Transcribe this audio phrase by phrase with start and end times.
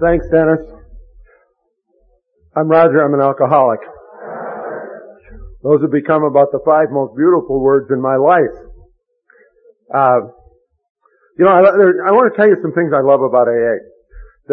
[0.00, 0.60] Thanks, Dennis.
[2.54, 3.00] I'm Roger.
[3.00, 3.80] I'm an alcoholic.
[5.64, 8.52] Those have become about the five most beautiful words in my life.
[9.88, 10.36] Uh,
[11.40, 13.80] you know, I, I want to tell you some things I love about AA.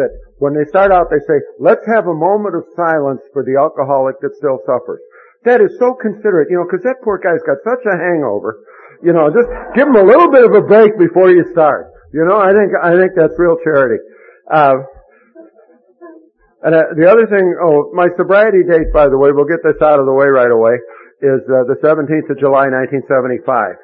[0.00, 0.10] That
[0.40, 4.16] when they start out, they say, let's have a moment of silence for the alcoholic
[4.24, 5.04] that still suffers.
[5.44, 8.64] That is so considerate, you know, because that poor guy's got such a hangover.
[9.04, 11.92] You know, just give him a little bit of a break before you start.
[12.16, 14.00] You know, I think I think that's real charity.
[14.48, 14.88] Uh,
[16.64, 19.76] and uh, the other thing, oh, my sobriety date, by the way, we'll get this
[19.82, 20.80] out of the way right away,
[21.20, 23.76] is uh, the 17th of July, 1975.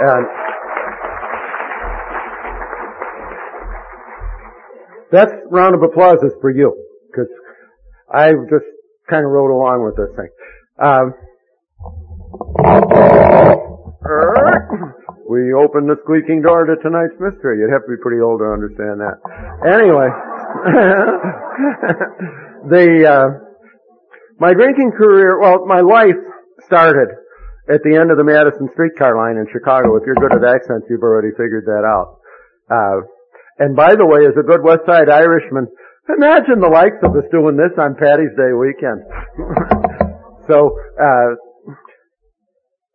[0.00, 0.26] And
[5.12, 6.72] that's round of applause is for you,
[7.10, 7.28] because
[8.08, 8.64] I just
[9.10, 10.32] kind of rode along with this thing.
[10.80, 11.12] Um,
[15.32, 17.64] we opened the squeaking door to tonight's mystery.
[17.64, 19.16] You'd have to be pretty old to understand that.
[19.64, 20.12] Anyway.
[22.68, 23.40] the uh,
[24.38, 26.20] my drinking career, well, my life
[26.66, 27.08] started
[27.72, 29.96] at the end of the Madison streetcar line in Chicago.
[29.96, 32.20] If you're good at accents, you've already figured that out.
[32.68, 33.00] Uh,
[33.58, 35.66] and by the way, as a good West Side Irishman,
[36.12, 39.00] imagine the likes of us doing this on Patty's Day weekend.
[40.50, 41.40] so, uh,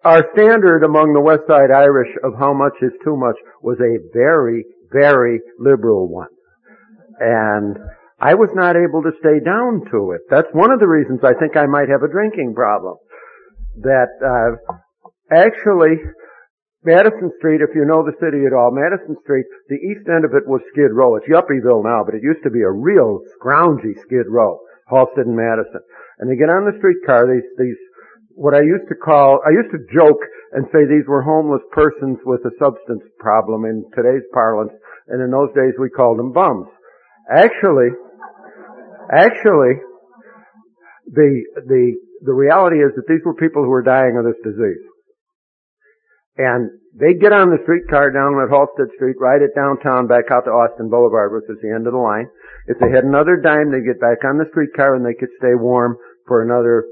[0.08, 4.00] our standard among the West Side Irish of how much is too much was a
[4.16, 6.32] very, very liberal one.
[7.20, 7.76] And
[8.16, 10.24] I was not able to stay down to it.
[10.32, 12.96] That's one of the reasons I think I might have a drinking problem.
[13.84, 14.56] That, uh,
[15.28, 16.00] actually,
[16.88, 20.32] Madison Street, if you know the city at all, Madison Street, the east end of
[20.32, 21.20] it was Skid Row.
[21.20, 25.36] It's Yuppieville now, but it used to be a real scroungy Skid Row, Halsted and
[25.36, 25.84] Madison.
[26.24, 27.78] And they get on the streetcar, these, these,
[28.38, 30.22] what I used to call, I used to joke
[30.54, 34.72] and say these were homeless persons with a substance problem in today's parlance,
[35.10, 36.70] and in those days we called them bums.
[37.34, 37.98] Actually,
[39.10, 39.82] actually,
[41.10, 41.30] the,
[41.66, 44.86] the, the reality is that these were people who were dying of this disease.
[46.38, 50.46] And they'd get on the streetcar down at Halsted Street, ride it downtown back out
[50.46, 52.30] to Austin Boulevard, which is the end of the line.
[52.68, 55.58] If they had another dime, they'd get back on the streetcar and they could stay
[55.58, 55.98] warm
[56.28, 56.86] for another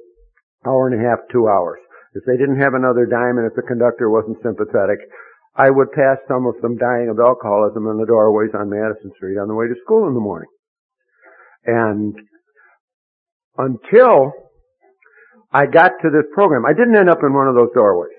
[0.66, 1.80] hour and a half, two hours.
[2.14, 5.00] If they didn't have another dime and if the conductor wasn't sympathetic,
[5.56, 9.38] I would pass some of them dying of alcoholism in the doorways on Madison Street
[9.38, 10.50] on the way to school in the morning.
[11.66, 12.16] And
[13.58, 14.34] until
[15.52, 18.16] I got to this program, I didn't end up in one of those doorways.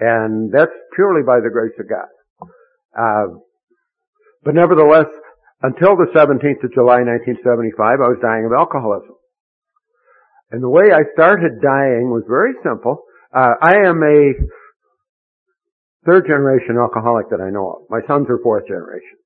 [0.00, 2.08] And that's purely by the grace of God.
[2.96, 3.38] Uh,
[4.42, 5.12] but nevertheless,
[5.62, 9.19] until the 17th of July 1975, I was dying of alcoholism.
[10.50, 13.04] And the way I started dying was very simple.
[13.32, 14.34] Uh, I am a
[16.06, 17.78] third generation alcoholic that I know of.
[17.88, 19.18] My sons are fourth generation.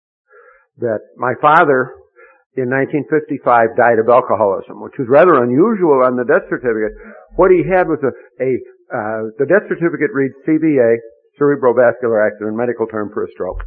[0.79, 1.97] That my father
[2.61, 6.93] in 1955 died of alcoholism, which was rather unusual on the death certificate.
[7.41, 8.51] What he had was a, a
[8.93, 11.01] uh, the death certificate reads CVA,
[11.41, 13.65] cerebrovascular accident, medical term for a stroke.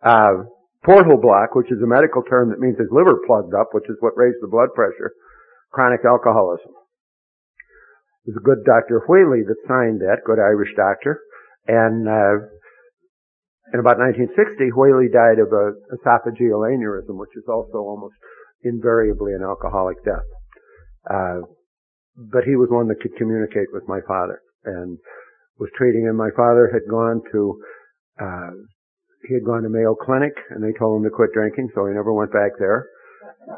[0.00, 0.46] Uh,
[0.84, 3.96] portal block, which is a medical term that means his liver plugged up, which is
[4.00, 5.12] what raised the blood pressure.
[5.72, 6.70] Chronic alcoholism.
[8.26, 9.04] Was a good Dr.
[9.06, 11.20] Whaley that signed that, good Irish doctor.
[11.68, 12.48] And uh,
[13.72, 18.14] in about 1960, Whaley died of a esophageal aneurysm, which is also almost
[18.62, 20.24] invariably an alcoholic death.
[21.04, 21.44] Uh,
[22.16, 24.98] but he was one that could communicate with my father and
[25.58, 26.16] was treating him.
[26.16, 27.60] My father had gone to
[28.20, 28.50] uh,
[29.26, 31.94] he had gone to Mayo Clinic, and they told him to quit drinking, so he
[31.94, 32.86] never went back there.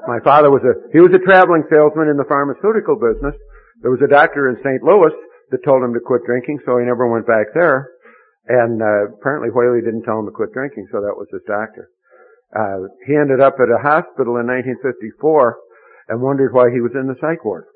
[0.07, 3.35] My father was a he was a traveling salesman in the pharmaceutical business.
[3.83, 4.83] There was a doctor in St.
[4.83, 5.13] Louis
[5.51, 7.91] that told him to quit drinking, so he never went back there.
[8.49, 11.91] And uh, apparently Whaley didn't tell him to quit drinking, so that was his doctor.
[12.55, 15.59] Uh, he ended up at a hospital in 1954
[16.09, 17.67] and wondered why he was in the psych ward.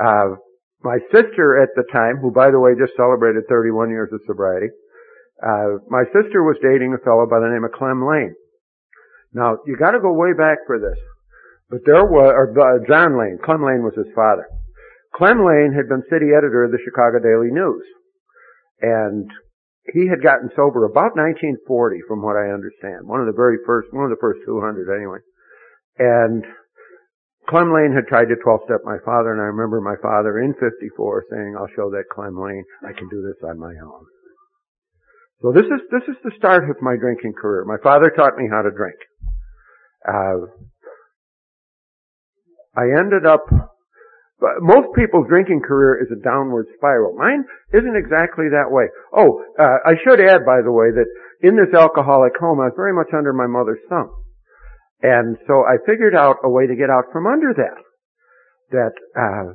[0.00, 0.40] Uh,
[0.82, 4.72] my sister at the time, who by the way just celebrated 31 years of sobriety,
[5.44, 8.34] uh, my sister was dating a fellow by the name of Clem Lane.
[9.32, 10.98] Now, you gotta go way back for this.
[11.68, 14.48] But there was, or uh, John Lane, Clem Lane was his father.
[15.14, 17.84] Clem Lane had been city editor of the Chicago Daily News.
[18.80, 19.30] And
[19.92, 23.08] he had gotten sober about 1940 from what I understand.
[23.08, 25.18] One of the very first, one of the first 200 anyway.
[25.98, 26.44] And
[27.48, 31.24] Clem Lane had tried to 12-step my father and I remember my father in 54
[31.30, 34.06] saying, I'll show that Clem Lane I can do this on my own.
[35.42, 37.64] So this is, this is the start of my drinking career.
[37.64, 38.96] My father taught me how to drink.
[40.06, 40.46] Uh,
[42.76, 43.48] I ended up
[44.40, 47.14] but most people's drinking career is a downward spiral.
[47.14, 48.88] Mine isn't exactly that way.
[49.12, 51.06] Oh, uh, I should add, by the way, that
[51.44, 54.10] in this alcoholic home, I was very much under my mother's thumb.
[55.02, 57.80] And so I figured out a way to get out from under that.
[58.72, 59.54] That, uh,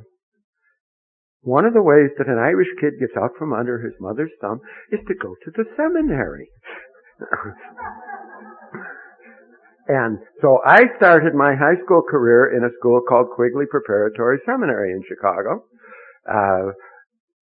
[1.42, 4.60] one of the ways that an Irish kid gets out from under his mother's thumb
[4.90, 6.48] is to go to the seminary.
[9.88, 14.92] and so I started my high school career in a school called Quigley Preparatory Seminary
[14.92, 15.64] in Chicago.
[16.26, 16.74] Uh,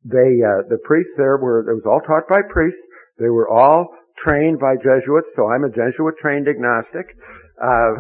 [0.05, 2.81] they, uh, the priests there were, it was all taught by priests.
[3.19, 3.89] They were all
[4.23, 7.17] trained by Jesuits, so I'm a Jesuit trained agnostic.
[7.57, 7.93] Uh,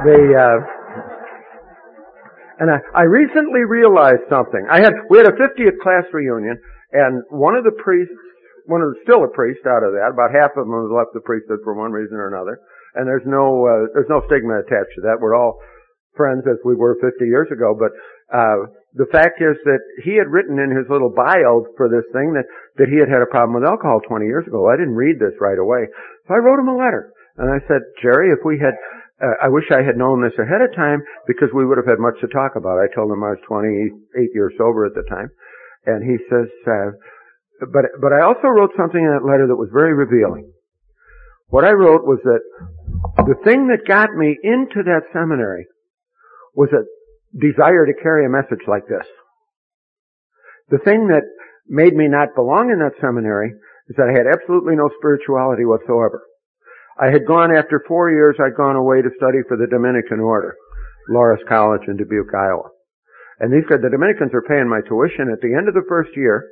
[0.08, 0.58] they, uh,
[2.64, 4.64] and I, I recently realized something.
[4.72, 6.56] I had, we had a 50th class reunion,
[6.92, 8.16] and one of the priests,
[8.64, 11.12] one of the, still a priest out of that, about half of them have left
[11.12, 12.58] the priesthood for one reason or another,
[12.94, 15.18] and there's no, uh, there's no stigma attached to that.
[15.20, 15.58] We're all
[16.16, 17.92] friends as we were 50 years ago, but,
[18.32, 22.32] uh, the fact is that he had written in his little bio for this thing
[22.32, 22.48] that,
[22.80, 24.66] that he had had a problem with alcohol 20 years ago.
[24.66, 25.86] I didn't read this right away.
[26.26, 27.12] So I wrote him a letter.
[27.36, 28.74] And I said, Jerry, if we had
[29.18, 31.98] uh, I wish I had known this ahead of time because we would have had
[31.98, 32.78] much to talk about.
[32.78, 35.30] I told him I was 28 years sober at the time.
[35.86, 36.94] And he says, uh,
[37.72, 40.52] but, but I also wrote something in that letter that was very revealing.
[41.48, 42.40] What I wrote was that
[43.24, 45.66] the thing that got me into that seminary
[46.54, 46.84] was a
[47.36, 49.06] desire to carry a message like this.
[50.68, 51.24] The thing that
[51.66, 53.52] made me not belong in that seminary
[53.88, 56.22] is that I had absolutely no spirituality whatsoever.
[57.00, 60.56] I had gone after four years, I'd gone away to study for the Dominican order,
[61.08, 62.68] Loras College in Dubuque, Iowa.
[63.40, 65.30] And these guys, the Dominicans are paying my tuition.
[65.30, 66.44] At the end of the first year,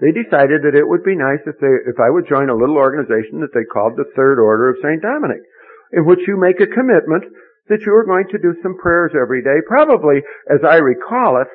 [0.00, 2.80] they decided that it would be nice if they, if I would join a little
[2.80, 5.00] organization that they called the Third Order of St.
[5.04, 5.44] Dominic,
[5.92, 7.28] in which you make a commitment
[7.68, 11.48] that you are going to do some prayers every day, probably, as I recall it,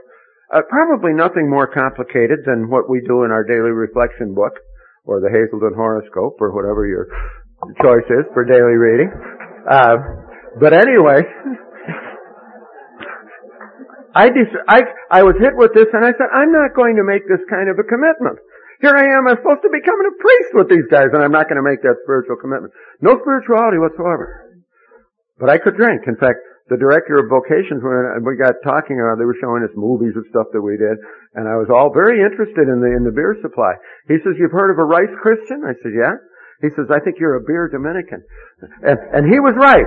[0.54, 4.54] uh, probably nothing more complicated than what we do in our daily reflection book,
[5.04, 7.10] or the Hazelden horoscope, or whatever your
[7.82, 9.10] choice is for daily reading.
[9.66, 9.98] Uh,
[10.62, 11.26] but anyway,
[14.16, 14.80] I, dis- I,
[15.12, 17.68] I was hit with this and I said, I'm not going to make this kind
[17.68, 18.40] of a commitment.
[18.80, 21.36] Here I am, I'm supposed to be becoming a priest with these guys and I'm
[21.36, 22.72] not going to make that spiritual commitment.
[23.04, 24.56] No spirituality whatsoever.
[25.36, 26.08] But I could drink.
[26.08, 26.40] In fact,
[26.72, 30.24] the director of vocations, when we got talking, uh, they were showing us movies of
[30.32, 30.98] stuff that we did,
[31.38, 33.78] and I was all very interested in the in the beer supply.
[34.10, 36.18] He says, "You've heard of a rice Christian?" I said, "Yeah."
[36.62, 38.24] He says, I think you're a beer Dominican.
[38.82, 39.86] And, and he was right.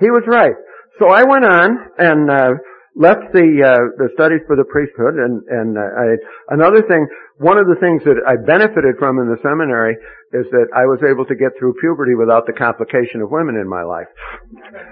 [0.00, 0.54] He was right.
[0.98, 2.50] So I went on and, uh,
[2.94, 6.06] left the, uh, the studies for the priesthood and, and, uh, I,
[6.52, 7.08] another thing,
[7.40, 9.96] one of the things that I benefited from in the seminary
[10.36, 13.64] is that I was able to get through puberty without the complication of women in
[13.64, 14.12] my life.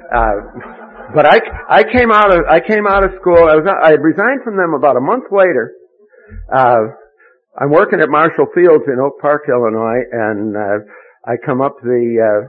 [0.08, 3.92] Uh, but I, I came out of, I came out of school, I was, I
[3.92, 5.76] had resigned from them about a month later,
[6.48, 6.96] uh,
[7.60, 10.78] I'm working at Marshall Fields in Oak Park, Illinois, and uh,
[11.26, 12.40] I come up the, uh,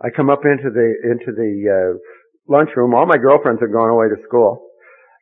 [0.00, 1.98] I come up into the, into the, uh,
[2.48, 2.94] lunchroom.
[2.94, 4.70] All my girlfriends had gone away to school.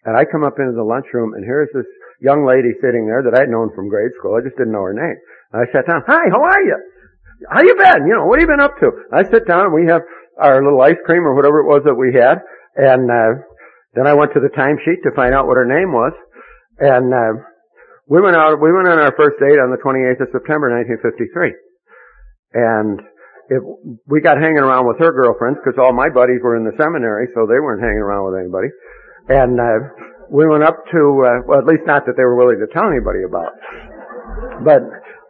[0.05, 1.87] And I come up into the lunchroom and here's this
[2.21, 4.35] young lady sitting there that I'd known from grade school.
[4.35, 5.19] I just didn't know her name.
[5.53, 6.03] And I sat down.
[6.07, 6.79] Hi, how are you?
[7.51, 8.07] How you been?
[8.07, 8.91] You know, what have you been up to?
[9.15, 10.03] I sit down and we have
[10.39, 12.43] our little ice cream or whatever it was that we had.
[12.75, 13.43] And, uh,
[13.95, 16.15] then I went to the timesheet to find out what her name was.
[16.79, 17.43] And, uh,
[18.09, 21.55] we went out, we went on our first date on the 28th of September 1953.
[22.55, 23.01] And
[23.49, 23.63] it,
[24.07, 27.29] we got hanging around with her girlfriends because all my buddies were in the seminary,
[27.35, 28.69] so they weren't hanging around with anybody.
[29.29, 29.79] And uh,
[30.31, 32.89] we went up to, uh, well, at least not that they were willing to tell
[32.89, 33.53] anybody about.
[34.65, 34.83] But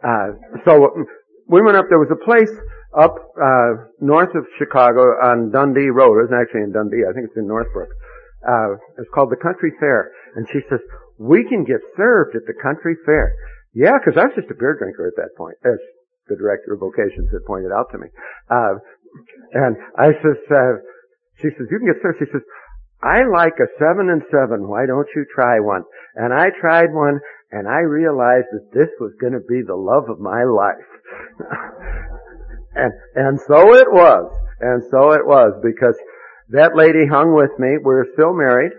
[0.03, 1.05] uh, so
[1.47, 1.85] we went up.
[1.89, 2.51] There was a place
[2.93, 6.21] up uh, north of Chicago on Dundee Road.
[6.21, 7.03] It was actually in Dundee.
[7.09, 7.89] I think it's in Northbrook.
[8.45, 10.11] Uh, it's called the Country Fair.
[10.35, 10.79] And she says,
[11.17, 13.33] we can get served at the Country Fair.
[13.73, 15.81] Yeah, because I was just a beer drinker at that point, as
[16.27, 18.07] the director of vocations had pointed out to me.
[18.49, 18.79] Uh,
[19.53, 20.81] and I says, uh,
[21.37, 22.19] she says, you can get served.
[22.19, 22.41] She says,
[23.03, 24.67] I like a seven and seven.
[24.67, 25.83] Why don't you try one?
[26.15, 27.19] And I tried one
[27.51, 30.89] and I realized that this was going to be the love of my life.
[32.75, 34.31] and, and so it was.
[34.61, 35.97] And so it was because
[36.49, 37.77] that lady hung with me.
[37.83, 38.71] We are still married.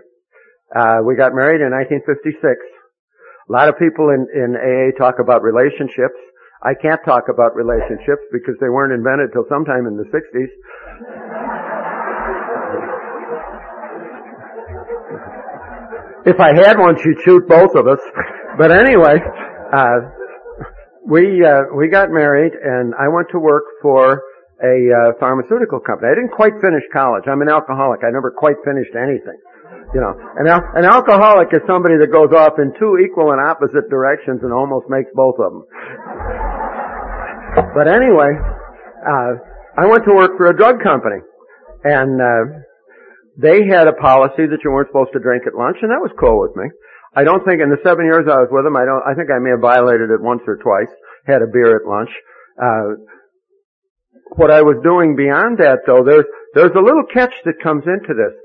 [0.75, 2.41] Uh, we got married in 1956.
[3.47, 6.17] A lot of people in, in AA talk about relationships.
[6.65, 10.49] I can't talk about relationships because they weren't invented till sometime in the 60s.
[16.25, 18.01] if I had one, she'd shoot both of us.
[18.57, 19.21] But anyway,
[19.71, 19.97] uh,
[21.05, 24.23] we uh, we got married, and I went to work for
[24.63, 26.09] a uh, pharmaceutical company.
[26.11, 27.23] I didn't quite finish college.
[27.29, 28.01] I'm an alcoholic.
[28.03, 29.37] I never quite finished anything.
[29.93, 33.39] You know, an, al- an alcoholic is somebody that goes off in two equal and
[33.39, 35.63] opposite directions and almost makes both of them.
[37.55, 39.31] But anyway, uh,
[39.77, 41.23] I went to work for a drug company.
[41.85, 42.65] And, uh,
[43.37, 46.11] they had a policy that you weren't supposed to drink at lunch, and that was
[46.19, 46.71] cool with me.
[47.15, 49.31] I don't think in the seven years I was with them, I don't, I think
[49.31, 50.91] I may have violated it once or twice,
[51.27, 52.11] had a beer at lunch.
[52.55, 52.99] Uh,
[54.35, 58.15] what I was doing beyond that though, there's, there's a little catch that comes into
[58.15, 58.35] this.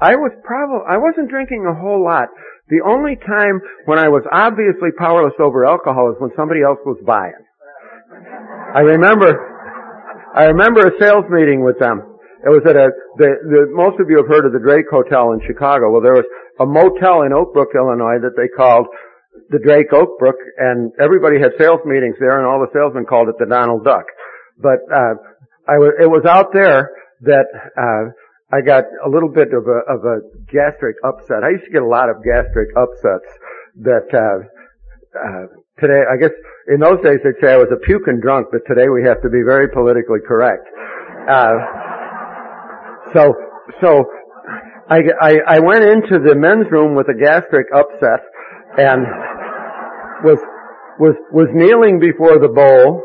[0.00, 2.28] I was probably, I wasn't drinking a whole lot.
[2.68, 7.00] The only time when I was obviously powerless over alcohol is when somebody else was
[7.06, 7.40] buying.
[8.76, 9.32] I remember,
[10.34, 12.04] I remember a sales meeting with them.
[12.44, 15.32] It was at a, the, the, most of you have heard of the Drake Hotel
[15.32, 15.90] in Chicago.
[15.90, 16.28] Well, there was
[16.60, 18.86] a motel in Oak Brook, Illinois that they called
[19.48, 23.32] the Drake Oak Brook and everybody had sales meetings there and all the salesmen called
[23.32, 24.04] it the Donald Duck.
[24.60, 25.16] But, uh,
[25.64, 27.48] I was, it was out there that,
[27.80, 28.12] uh,
[28.52, 31.42] I got a little bit of a, of a gastric upset.
[31.42, 33.26] I used to get a lot of gastric upsets
[33.82, 34.46] that, uh,
[35.18, 35.46] uh,
[35.80, 36.30] today, I guess
[36.68, 39.30] in those days they'd say I was a puking drunk, but today we have to
[39.30, 40.62] be very politically correct.
[41.28, 41.58] Uh,
[43.14, 43.34] so,
[43.82, 44.04] so
[44.88, 48.22] I, I, I went into the men's room with a gastric upset
[48.78, 49.02] and
[50.22, 50.38] was,
[51.00, 53.02] was, was kneeling before the bowl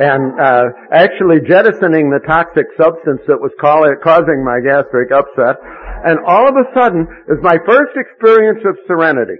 [0.00, 5.56] and uh, actually jettisoning the toxic substance that was causing my gastric upset.
[6.04, 9.38] And all of a sudden, is my first experience of serenity.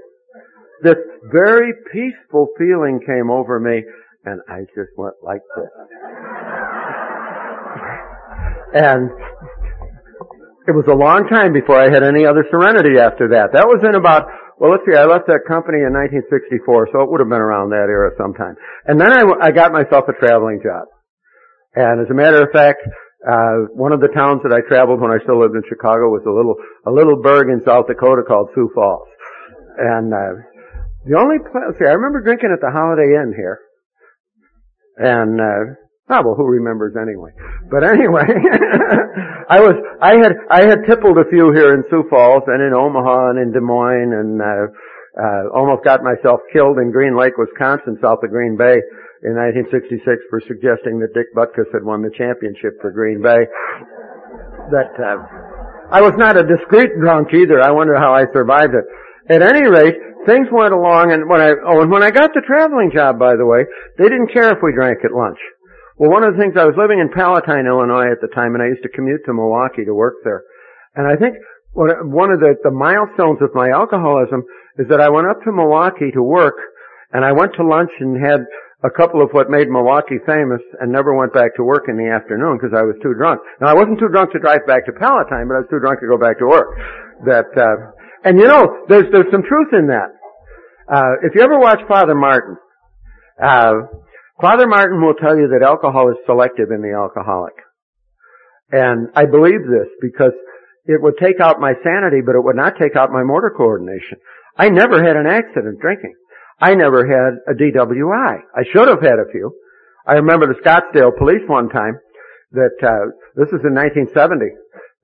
[0.83, 0.97] This
[1.33, 3.83] very peaceful feeling came over me,
[4.25, 5.71] and I just went like this.
[8.75, 9.11] and
[10.67, 13.53] it was a long time before I had any other serenity after that.
[13.53, 14.27] That was in about
[14.59, 17.71] well, let's see, I left that company in 1964, so it would have been around
[17.71, 18.55] that era sometime.
[18.87, 20.87] And then I, I got myself a traveling job.
[21.75, 22.87] And as a matter of fact,
[23.27, 26.23] uh, one of the towns that I traveled when I still lived in Chicago was
[26.23, 26.55] a little,
[26.87, 29.09] a little burg in South Dakota called Sioux Falls.
[29.79, 30.39] And, uh,
[31.07, 33.59] the only place, see, I remember drinking at the Holiday Inn here.
[34.97, 37.33] And, uh, Oh well, who remembers anyway?
[37.73, 38.29] But anyway,
[39.49, 42.77] I was I had I had tippled a few here in Sioux Falls and in
[42.77, 44.69] Omaha and in Des Moines and uh,
[45.17, 48.85] uh, almost got myself killed in Green Lake, Wisconsin, south of Green Bay
[49.25, 53.49] in 1966 for suggesting that Dick Butkus had won the championship for Green Bay.
[54.77, 55.25] That uh,
[55.89, 57.65] I was not a discreet drunk either.
[57.65, 58.85] I wonder how I survived it.
[59.33, 59.97] At any rate,
[60.27, 63.37] things went along, and when I oh, and when I got the traveling job, by
[63.37, 63.65] the way,
[63.97, 65.41] they didn't care if we drank at lunch.
[65.97, 68.63] Well, one of the things I was living in Palatine, Illinois at the time, and
[68.63, 70.43] I used to commute to Milwaukee to work there.
[70.99, 71.39] And I think
[71.75, 74.43] one of the, the milestones of my alcoholism
[74.79, 76.59] is that I went up to Milwaukee to work,
[77.13, 78.43] and I went to lunch and had
[78.83, 82.11] a couple of what made Milwaukee famous, and never went back to work in the
[82.11, 83.41] afternoon because I was too drunk.
[83.61, 86.01] Now I wasn't too drunk to drive back to Palatine, but I was too drunk
[86.01, 86.75] to go back to work.
[87.25, 87.95] That, uh,
[88.27, 90.11] and you know, there's there's some truth in that.
[90.91, 92.59] Uh, if you ever watch Father Martin,
[93.41, 94.04] uh,
[94.41, 97.55] Father Martin will tell you that alcohol is selective in the alcoholic.
[98.73, 100.33] And I believe this because
[100.87, 104.19] it would take out my sanity, but it would not take out my motor coordination.
[104.57, 106.15] I never had an accident drinking.
[106.61, 108.39] I never had a DWI.
[108.55, 109.55] I should have had a few.
[110.07, 111.99] I remember the Scottsdale police one time
[112.53, 114.47] that, uh, this was in 1970,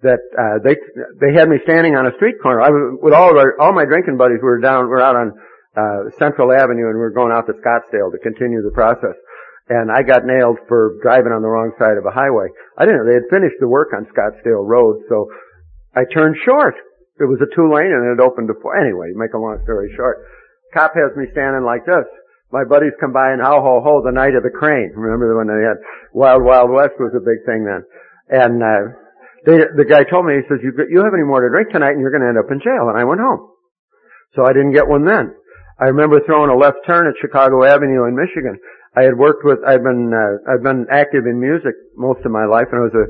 [0.02, 0.76] that, uh, they,
[1.20, 2.60] they had me standing on a street corner.
[2.60, 5.02] I was, with all of our, all my drinking buddies, we were down, we were
[5.02, 5.32] out on
[5.76, 9.16] uh, Central Avenue and we were going out to Scottsdale to continue the process.
[9.70, 12.50] And I got nailed for driving on the wrong side of a highway.
[12.74, 15.30] I didn't know, they had finished the work on Scottsdale Road, so
[15.94, 16.74] I turned short.
[17.22, 18.74] It was a two lane and it opened to four.
[18.74, 20.26] Anyway, make a long story short.
[20.74, 22.02] Cop has me standing like this.
[22.50, 24.90] My buddies come by and how ho ho the night of the crane.
[24.90, 25.78] Remember when they had
[26.10, 27.86] Wild Wild West was a big thing then.
[28.26, 28.98] And, uh,
[29.46, 31.94] they, the guy told me, he says, you, you have any more to drink tonight
[31.94, 32.90] and you're going to end up in jail.
[32.90, 33.54] And I went home.
[34.34, 35.32] So I didn't get one then.
[35.80, 38.60] I remember throwing a left turn at Chicago Avenue in Michigan.
[38.96, 42.44] I had worked with, I've been, uh, I've been active in music most of my
[42.44, 43.06] life and I was a,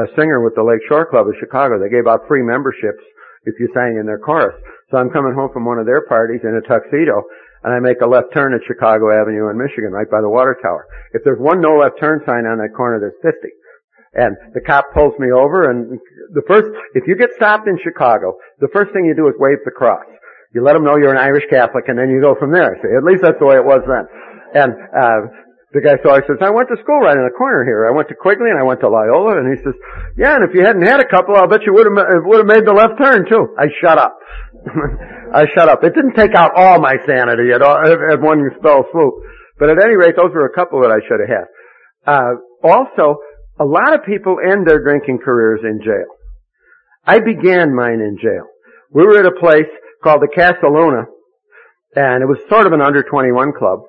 [0.00, 1.80] a singer with the Lake Shore Club of Chicago.
[1.80, 3.00] They gave out free memberships
[3.44, 4.54] if you sang in their chorus.
[4.90, 7.24] So I'm coming home from one of their parties in a tuxedo
[7.64, 10.58] and I make a left turn at Chicago Avenue in Michigan, right by the water
[10.60, 10.84] tower.
[11.12, 13.48] If there's one no left turn sign on that corner, there's 50.
[14.12, 15.98] And the cop pulls me over and
[16.34, 19.64] the first, if you get stopped in Chicago, the first thing you do is wave
[19.64, 20.04] the cross.
[20.52, 22.76] You let them know you're an Irish Catholic and then you go from there.
[22.82, 24.04] See, at least that's the way it was then.
[24.54, 25.20] And, uh,
[25.72, 27.88] the guy, so I says, I went to school right in the corner here.
[27.88, 29.72] I went to Quigley and I went to Loyola and he says,
[30.20, 31.96] yeah, and if you hadn't had a couple, I'll bet you would have,
[32.28, 33.56] would have made the left turn too.
[33.56, 34.12] I shut up.
[35.34, 35.82] I shut up.
[35.82, 39.14] It didn't take out all my sanity at all, at one spell swoop.
[39.58, 41.46] But at any rate, those were a couple that I should have had.
[42.04, 42.32] Uh,
[42.62, 43.16] also,
[43.58, 46.12] a lot of people end their drinking careers in jail.
[47.06, 48.44] I began mine in jail.
[48.92, 49.70] We were at a place
[50.02, 51.04] called the Casaluna,
[51.96, 53.80] and it was sort of an under 21 club,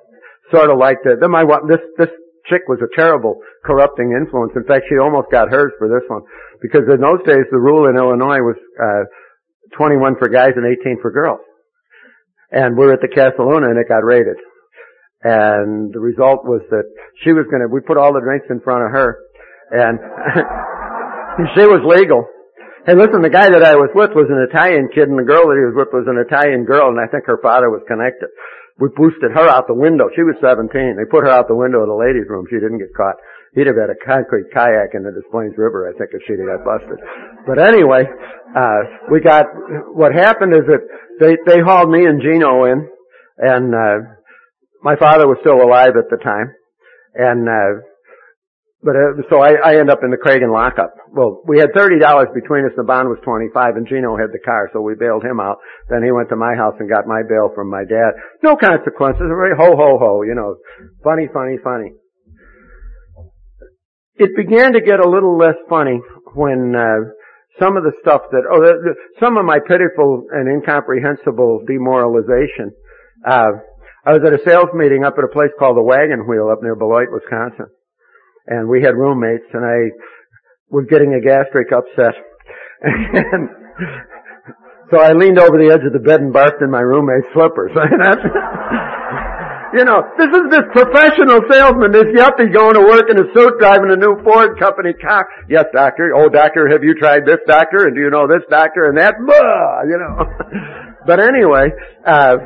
[0.50, 2.10] sort of like the, the my this this
[2.48, 4.52] chick was a terrible corrupting influence.
[4.56, 6.22] In fact, she almost got hers for this one.
[6.60, 9.04] Because in those days, the rule in Illinois was, uh,
[9.76, 11.40] 21 for guys and 18 for girls.
[12.50, 14.36] And we're at the Casaluna and it got raided.
[15.22, 16.84] And the result was that
[17.24, 19.18] she was gonna, we put all the drinks in front of her
[19.72, 19.98] and
[21.56, 22.28] she was legal.
[22.86, 25.48] Hey listen, the guy that I was with was an Italian kid and the girl
[25.48, 28.28] that he was with was an Italian girl and I think her father was connected.
[28.80, 30.10] We boosted her out the window.
[30.16, 30.98] She was 17.
[30.98, 32.46] They put her out the window of the ladies' room.
[32.50, 33.14] She didn't get caught.
[33.54, 36.42] He'd have had a concrete kayak in the Des Plaines River, I think, if she'd
[36.42, 36.98] have got busted.
[37.46, 38.02] But anyway,
[38.50, 38.80] uh,
[39.12, 39.46] we got,
[39.94, 40.82] what happened is that
[41.22, 42.90] they, they hauled me and Gino in,
[43.38, 44.10] and, uh,
[44.82, 46.50] my father was still alive at the time,
[47.14, 47.93] and, uh,
[48.84, 50.92] but uh, so I, I end up in the Cragin lockup.
[51.08, 52.76] Well, we had thirty dollars between us.
[52.76, 55.56] The bond was twenty five, and Gino had the car, so we bailed him out.
[55.88, 58.12] Then he went to my house and got my bail from my dad.
[58.44, 59.24] No consequences.
[59.24, 60.22] Very ho ho ho.
[60.22, 60.60] You know,
[61.02, 61.96] funny, funny, funny.
[64.20, 66.04] It began to get a little less funny
[66.36, 67.08] when uh,
[67.58, 72.76] some of the stuff that oh, the, the, some of my pitiful and incomprehensible demoralization.
[73.24, 73.64] Uh,
[74.04, 76.60] I was at a sales meeting up at a place called the Wagon Wheel up
[76.60, 77.72] near Beloit, Wisconsin
[78.46, 79.90] and we had roommates, and I
[80.70, 82.14] was getting a gastric upset.
[82.82, 83.48] and
[84.90, 87.72] so I leaned over the edge of the bed and barked in my roommate's slippers.
[89.74, 93.58] you know, this is this professional salesman, this yuppie going to work in a suit
[93.58, 95.26] driving a new Ford company car.
[95.48, 96.12] Yes, doctor.
[96.14, 97.88] Oh, doctor, have you tried this doctor?
[97.88, 99.14] And do you know this doctor and that?
[99.18, 100.22] Blah, you know.
[101.06, 101.72] but anyway,
[102.06, 102.36] uh,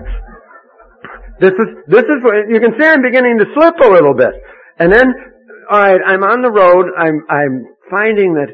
[1.40, 4.33] this is, this is, you can see I'm beginning to slip a little bit.
[4.78, 5.12] And then
[5.71, 8.53] alright, I'm on the road, I'm, I'm finding that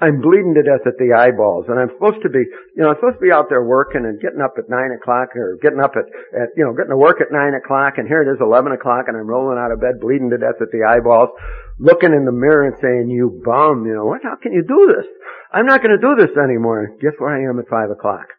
[0.00, 2.98] I'm bleeding to death at the eyeballs, and I'm supposed to be, you know, I'm
[3.02, 5.98] supposed to be out there working and getting up at nine o'clock, or getting up
[5.98, 6.06] at,
[6.38, 9.10] at, you know, getting to work at nine o'clock, and here it is eleven o'clock,
[9.10, 11.34] and I'm rolling out of bed, bleeding to death at the eyeballs,
[11.82, 14.22] looking in the mirror and saying, "You bum, you know, what?
[14.22, 15.06] How can you do this?
[15.50, 18.30] I'm not going to do this anymore." Guess where I am at five o'clock,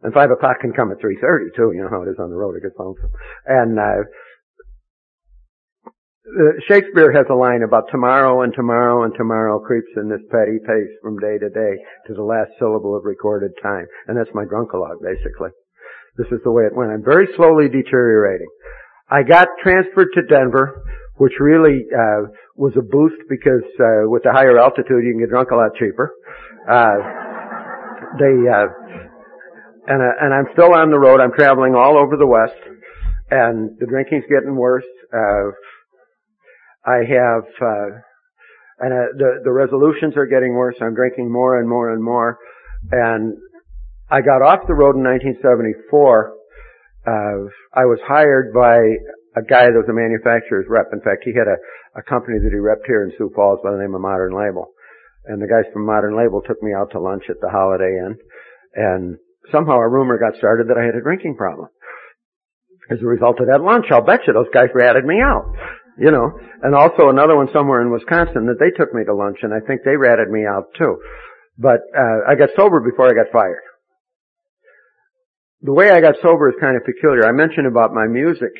[0.00, 1.76] and five o'clock can come at three thirty too.
[1.76, 3.12] You know how it is on the road; it gets lonesome,
[3.44, 3.78] and.
[3.78, 4.08] uh
[6.22, 10.58] uh, Shakespeare has a line about tomorrow and tomorrow and tomorrow creeps in this petty
[10.64, 11.74] pace from day to day
[12.06, 13.86] to the last syllable of recorded time.
[14.06, 15.50] And that's my drunkalogue, basically.
[16.16, 16.92] This is the way it went.
[16.92, 18.48] I'm very slowly deteriorating.
[19.10, 20.82] I got transferred to Denver,
[21.16, 25.30] which really uh, was a boost because uh, with the higher altitude you can get
[25.30, 26.14] drunk a lot cheaper.
[26.70, 26.96] Uh,
[28.18, 28.66] they uh,
[29.88, 31.20] and uh, and I'm still on the road.
[31.20, 32.60] I'm traveling all over the West,
[33.30, 34.84] and the drinking's getting worse.
[35.12, 35.50] Uh,
[36.84, 37.88] I have, uh,
[38.80, 40.74] and uh, the the resolutions are getting worse.
[40.80, 42.38] I'm drinking more and more and more,
[42.90, 43.36] and
[44.10, 46.34] I got off the road in 1974.
[47.06, 48.76] Uh, I was hired by
[49.38, 50.90] a guy that was a manufacturer's rep.
[50.92, 51.56] In fact, he had a,
[51.98, 54.74] a company that he repped here in Sioux Falls by the name of Modern Label.
[55.24, 58.18] And the guys from Modern Label took me out to lunch at the Holiday Inn.
[58.74, 59.16] And
[59.50, 61.68] somehow a rumor got started that I had a drinking problem.
[62.90, 65.46] As a result of that lunch, I'll bet you those guys ratted me out
[65.98, 69.38] you know, and also another one somewhere in Wisconsin that they took me to lunch
[69.42, 70.98] and I think they ratted me out too.
[71.58, 73.62] But, uh, I got sober before I got fired.
[75.60, 77.26] The way I got sober is kind of peculiar.
[77.26, 78.52] I mentioned about my music.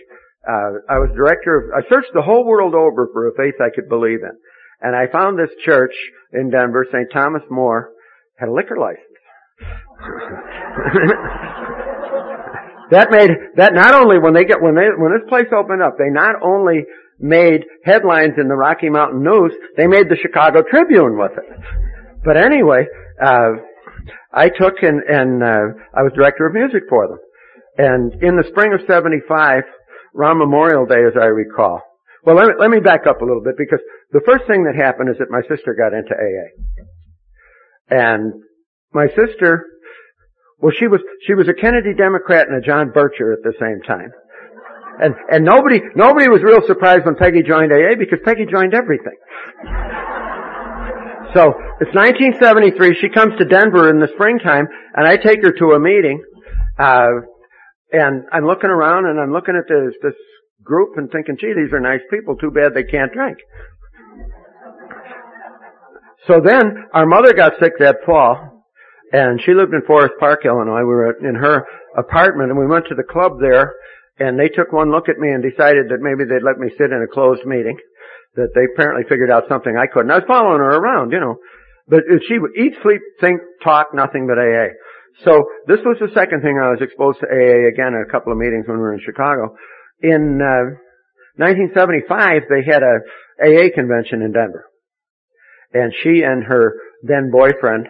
[0.47, 3.71] Uh, I was director of, I searched the whole world over for a faith I
[3.75, 4.37] could believe in.
[4.81, 5.95] And I found this church
[6.33, 7.09] in Denver, St.
[7.13, 7.91] Thomas More,
[8.39, 9.07] had a liquor license.
[12.91, 15.99] that made, that not only when they get, when they, when this place opened up,
[15.99, 16.85] they not only
[17.23, 21.47] made headlines in the Rocky Mountain News, they made the Chicago Tribune with it.
[22.25, 22.87] But anyway,
[23.23, 23.63] uh,
[24.33, 27.19] I took and, and uh, I was director of music for them.
[27.79, 29.63] And in the spring of 75,
[30.19, 31.81] around Memorial Day as I recall,
[32.25, 33.81] well let me, let me back up a little bit because
[34.11, 36.51] the first thing that happened is that my sister got into AA.
[37.89, 38.33] And
[38.93, 39.65] my sister,
[40.59, 43.81] well she was, she was a Kennedy Democrat and a John Bircher at the same
[43.87, 44.13] time.
[45.01, 49.17] And, and nobody, nobody was real surprised when Peggy joined AA because Peggy joined everything.
[51.35, 55.73] So, it's 1973, she comes to Denver in the springtime, and I take her to
[55.73, 56.23] a meeting,
[56.79, 57.25] uh,
[57.91, 60.19] and I'm looking around and I'm looking at this, this
[60.63, 63.39] group and thinking, gee, these are nice people, too bad they can't drink.
[66.29, 68.67] So then, our mother got sick that fall,
[69.13, 70.81] and she lived in Forest Park, Illinois.
[70.81, 71.65] We were in her
[71.97, 73.75] apartment, and we went to the club there,
[74.23, 76.95] and they took one look at me and decided that maybe they'd let me sit
[76.95, 77.77] in a closed meeting.
[78.35, 80.11] That they apparently figured out something I couldn't.
[80.11, 81.37] I was following her around, you know.
[81.89, 84.73] But she would eat, sleep, think, talk, nothing but AA.
[85.27, 88.33] So this was the second thing I was exposed to AA again at a couple
[88.33, 89.57] of meetings when we were in Chicago.
[90.01, 90.81] In uh,
[91.37, 93.05] 1975, they had a
[93.43, 94.65] AA convention in Denver.
[95.75, 97.89] And she and her then boyfriend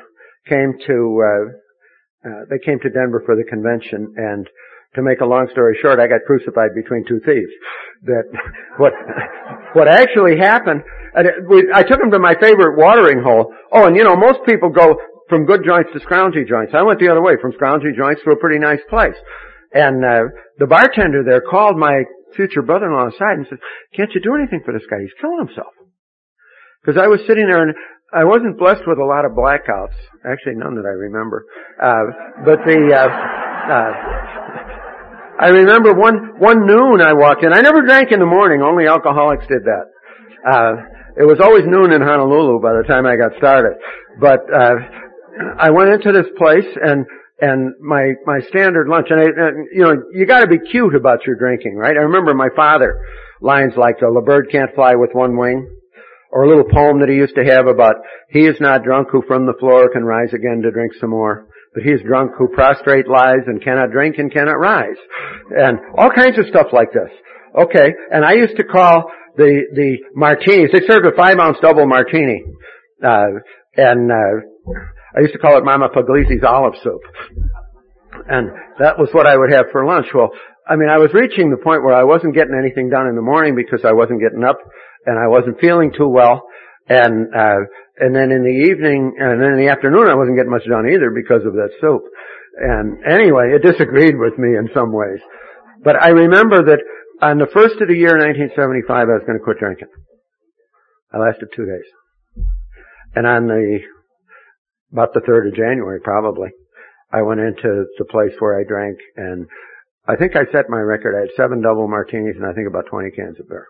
[0.48, 4.48] came to, uh, uh, they came to Denver for the convention and
[4.94, 7.52] to make a long story short, I got crucified between two thieves.
[8.04, 8.24] That,
[8.76, 8.92] what,
[9.72, 10.82] what actually happened,
[11.14, 13.54] I took them to my favorite watering hole.
[13.72, 14.96] Oh, and you know, most people go
[15.28, 16.72] from good joints to scroungy joints.
[16.74, 19.16] I went the other way, from scroungy joints to a pretty nice place.
[19.72, 20.24] And, uh,
[20.58, 22.04] the bartender there called my
[22.36, 23.58] future brother-in-law aside and said,
[23.96, 25.00] can't you do anything for this guy?
[25.00, 25.72] He's killing himself.
[26.84, 27.74] Because I was sitting there and
[28.12, 29.96] I wasn't blessed with a lot of blackouts.
[30.28, 31.46] Actually, none that I remember.
[31.80, 32.04] Uh,
[32.44, 33.08] but the, uh,
[33.72, 34.41] uh,
[35.42, 37.52] I remember one, one noon I walked in.
[37.52, 38.62] I never drank in the morning.
[38.62, 39.90] Only alcoholics did that.
[40.46, 40.72] Uh,
[41.18, 43.74] it was always noon in Honolulu by the time I got started.
[44.20, 44.76] But, uh,
[45.58, 47.06] I went into this place and
[47.40, 50.94] and my my standard lunch and, I, and you know you got to be cute
[50.94, 53.00] about your drinking right i remember my father
[53.40, 55.68] lines like the bird can't fly with one wing
[56.30, 57.96] or a little poem that he used to have about
[58.28, 61.46] he is not drunk who from the floor can rise again to drink some more
[61.74, 64.96] but he is drunk who prostrate lies and cannot drink and cannot rise
[65.50, 67.10] and all kinds of stuff like this
[67.58, 71.86] okay and i used to call the the martinis they served a five ounce double
[71.86, 72.44] martini
[73.04, 73.26] uh
[73.76, 74.72] and uh
[75.14, 77.02] I used to call it Mama Puglisi's olive soup.
[78.28, 80.06] And that was what I would have for lunch.
[80.14, 80.30] Well,
[80.66, 83.22] I mean, I was reaching the point where I wasn't getting anything done in the
[83.22, 84.58] morning because I wasn't getting up
[85.04, 86.42] and I wasn't feeling too well.
[86.88, 87.60] And, uh,
[87.98, 90.88] and then in the evening, and then in the afternoon I wasn't getting much done
[90.88, 92.02] either because of that soup.
[92.56, 95.20] And anyway, it disagreed with me in some ways.
[95.82, 96.80] But I remember that
[97.20, 99.88] on the first of the year 1975 I was going to quit drinking.
[101.12, 102.46] I lasted two days.
[103.14, 103.80] And on the
[104.92, 106.50] about the 3rd of January probably.
[107.12, 109.46] I went into the place where I drank and
[110.06, 111.14] I think I set my record.
[111.16, 113.66] I had seven double martinis and I think about 20 cans of beer.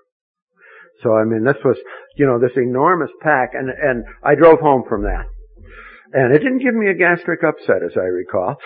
[1.02, 1.76] So I mean, this was,
[2.16, 5.26] you know, this enormous pack and, and I drove home from that.
[6.12, 8.56] And it didn't give me a gastric upset as I recall.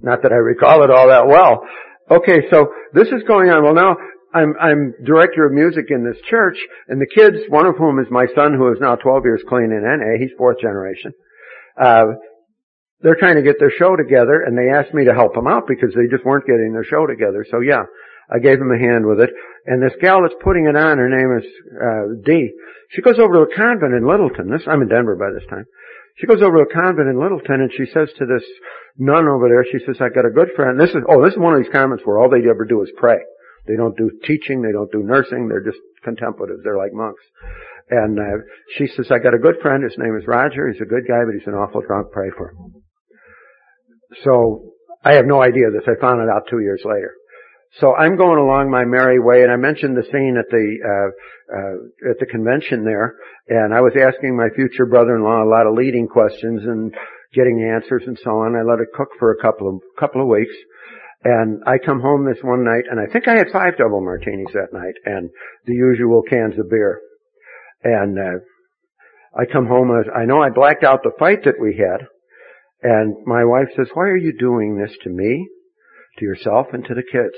[0.00, 1.66] Not that I recall it all that well.
[2.10, 3.64] Okay, so this is going on.
[3.64, 3.96] Well now,
[4.32, 8.06] I'm, I'm director of music in this church and the kids, one of whom is
[8.10, 11.12] my son who is now 12 years clean in NA, he's fourth generation
[11.78, 12.18] uh,
[13.00, 15.64] they're trying to get their show together and they asked me to help them out
[15.68, 17.46] because they just weren't getting their show together.
[17.50, 17.84] So yeah,
[18.30, 19.30] I gave him a hand with it.
[19.66, 22.52] And this gal that's putting it on, her name is, uh, Dee.
[22.92, 24.50] She goes over to a convent in Littleton.
[24.50, 25.64] This, I'm in Denver by this time.
[26.16, 28.44] She goes over to a convent in Littleton and she says to this
[28.96, 30.80] nun over there, she says, I got a good friend.
[30.80, 32.90] This is, oh, this is one of these convents where all they ever do is
[32.96, 33.18] pray.
[33.68, 37.22] They don't do teaching, they don't do nursing, they're just contemplatives, they're like monks.
[37.90, 38.42] And uh,
[38.76, 41.20] she says, I got a good friend, his name is Roger, he's a good guy,
[41.24, 42.82] but he's an awful drunk, pray for him.
[44.24, 44.72] So,
[45.04, 47.14] I have no idea this, I found it out two years later.
[47.80, 51.10] So I'm going along my merry way, and I mentioned the scene at the uh,
[51.54, 53.16] uh, at the convention there,
[53.48, 56.92] and I was asking my future brother-in-law a lot of leading questions and
[57.34, 58.56] getting answers and so on.
[58.56, 60.54] I let it cook for a couple of couple of weeks,
[61.24, 64.52] and I come home this one night, and I think I had five double martinis
[64.54, 65.28] that night, and
[65.66, 67.00] the usual cans of beer.
[67.84, 68.38] And uh,
[69.38, 72.06] I come home and I know I blacked out the fight that we had.
[72.82, 75.48] And my wife says, why are you doing this to me,
[76.18, 77.34] to yourself, and to the kids?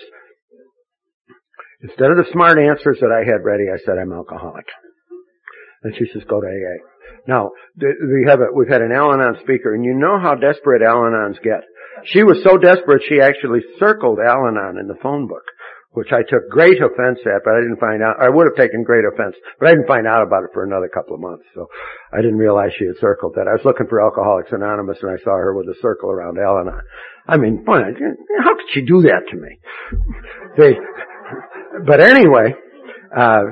[1.82, 4.66] Instead of the smart answers that I had ready, I said, I'm alcoholic.
[5.82, 6.84] And she says, go to AA.
[7.26, 11.40] Now, we have a, we've had an Al-Anon speaker, and you know how desperate Al-Anons
[11.42, 11.64] get.
[12.04, 15.44] She was so desperate, she actually circled Al-Anon in the phone book
[15.92, 18.84] which I took great offense at, but I didn't find out, I would have taken
[18.84, 21.66] great offense, but I didn't find out about it for another couple of months, so
[22.12, 23.50] I didn't realize she had circled that.
[23.50, 26.80] I was looking for Alcoholics Anonymous and I saw her with a circle around Al-Anon.
[27.26, 29.58] I mean, how could she do that to me?
[30.56, 30.78] They,
[31.86, 32.54] but anyway,
[33.16, 33.42] uh,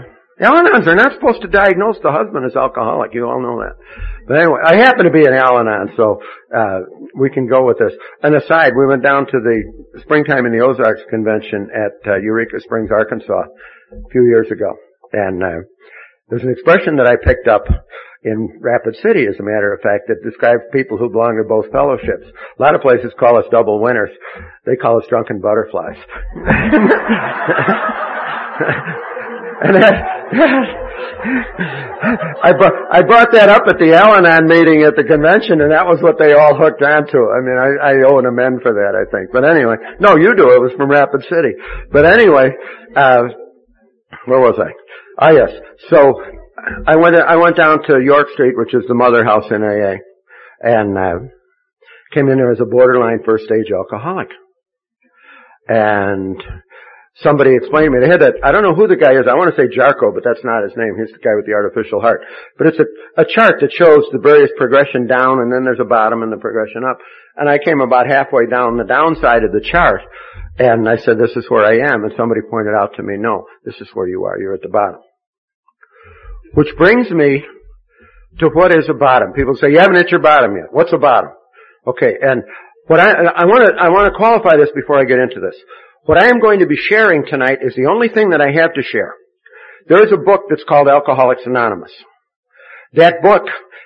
[0.41, 3.13] Al-Anons are not supposed to diagnose the husband as alcoholic.
[3.13, 3.75] You all know that.
[4.27, 6.23] But anyway, I happen to be an Al-Anon, so
[6.55, 6.81] uh,
[7.19, 7.93] we can go with this.
[8.23, 9.63] An aside, we went down to the
[10.03, 13.51] springtime in the Ozarks convention at uh, Eureka Springs, Arkansas,
[13.91, 14.77] a few years ago,
[15.13, 15.67] and uh,
[16.29, 17.65] there's an expression that I picked up
[18.23, 21.73] in Rapid City, as a matter of fact, that describes people who belong to both
[21.73, 22.27] fellowships.
[22.59, 24.11] A lot of places call us double winners.
[24.67, 25.99] They call us drunken butterflies.
[29.61, 29.91] And that,
[32.43, 35.83] I, brought, I brought that up at the Al-Anon meeting at the convention, and that
[35.83, 37.19] was what they all hooked onto.
[37.19, 39.35] I mean, I, I owe an amend for that, I think.
[39.35, 40.55] But anyway, no, you do.
[40.55, 41.59] It was from Rapid City.
[41.91, 42.55] But anyway,
[42.95, 43.35] uh,
[44.27, 44.71] where was I?
[45.19, 45.51] Ah, yes.
[45.91, 46.23] So
[46.87, 47.17] I went.
[47.17, 49.99] I went down to York Street, which is the mother house in AA,
[50.63, 51.19] and uh,
[52.15, 54.29] came in there as a borderline first stage alcoholic,
[55.67, 56.41] and
[57.23, 58.05] somebody explained to me.
[58.05, 59.27] They had that, I don't know who the guy is.
[59.27, 60.95] I want to say Jarvik, but that's not his name.
[60.99, 62.23] He's the guy with the artificial heart.
[62.57, 62.87] But it's a,
[63.19, 66.39] a chart that shows the various progression down and then there's a bottom and the
[66.39, 66.99] progression up.
[67.37, 70.03] And I came about halfway down the downside of the chart
[70.59, 72.03] and I said, this is where I am.
[72.03, 74.39] And somebody pointed out to me, no, this is where you are.
[74.39, 75.01] You're at the bottom.
[76.55, 77.45] Which brings me
[78.39, 79.33] to what is a bottom.
[79.33, 80.73] People say, you haven't hit your bottom yet.
[80.73, 81.31] What's a bottom?
[81.87, 82.43] Okay, and
[82.87, 85.57] what I, I want to, I want to qualify this before I get into this.
[86.09, 88.73] What I am going to be sharing tonight is the only thing that I have
[88.73, 89.13] to share.
[89.89, 91.93] There is a book that's called Alcoholics Anonymous.
[92.95, 93.43] That book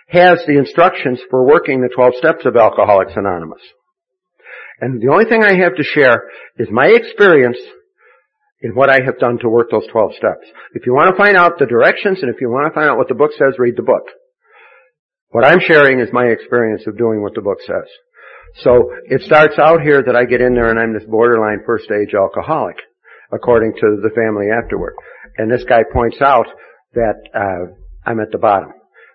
[0.06, 3.58] has the instructions for working the 12 steps of Alcoholics Anonymous.
[4.80, 7.58] And the only thing I have to share is my experience
[8.60, 10.46] in what I have done to work those 12 steps.
[10.74, 12.98] If you want to find out the directions and if you want to find out
[12.98, 14.06] what the book says, read the book.
[15.30, 17.90] What I'm sharing is my experience of doing what the book says.
[18.60, 21.84] So it starts out here that I get in there and I'm this borderline first
[21.84, 22.76] stage alcoholic,
[23.32, 24.94] according to the family afterward.
[25.38, 26.46] And this guy points out
[26.94, 27.72] that uh,
[28.04, 28.72] I'm at the bottom.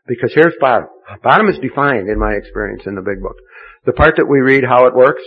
[0.07, 0.87] Because here's bottom.
[1.21, 3.35] Bottom is defined in my experience in the big book.
[3.85, 5.21] The part that we read how it works,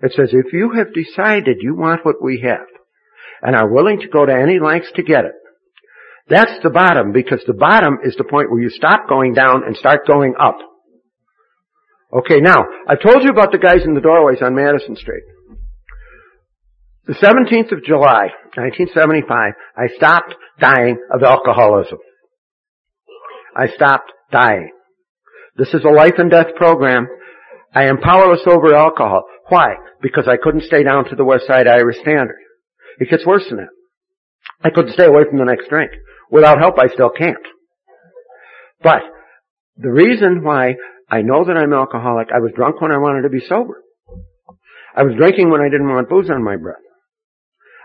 [0.00, 2.66] it says if you have decided you want what we have
[3.42, 5.32] and are willing to go to any lengths to get it,
[6.28, 9.76] that's the bottom because the bottom is the point where you stop going down and
[9.76, 10.58] start going up.
[12.12, 15.24] Okay, now, I told you about the guys in the doorways on Madison Street.
[17.06, 21.98] The 17th of July, 1975, I stopped dying of alcoholism.
[23.56, 24.70] I stopped dying.
[25.56, 27.08] This is a life and death program.
[27.74, 29.24] I am powerless over alcohol.
[29.48, 29.74] Why?
[30.00, 32.38] Because I couldn't stay down to the West Side Irish Standard.
[32.98, 33.68] It gets worse than that.
[34.62, 35.90] I couldn't stay away from the next drink.
[36.30, 37.36] Without help, I still can't.
[38.82, 39.02] But
[39.76, 40.74] the reason why
[41.10, 43.82] I know that I'm alcoholic, I was drunk when I wanted to be sober.
[44.94, 46.76] I was drinking when I didn't want booze on my breath.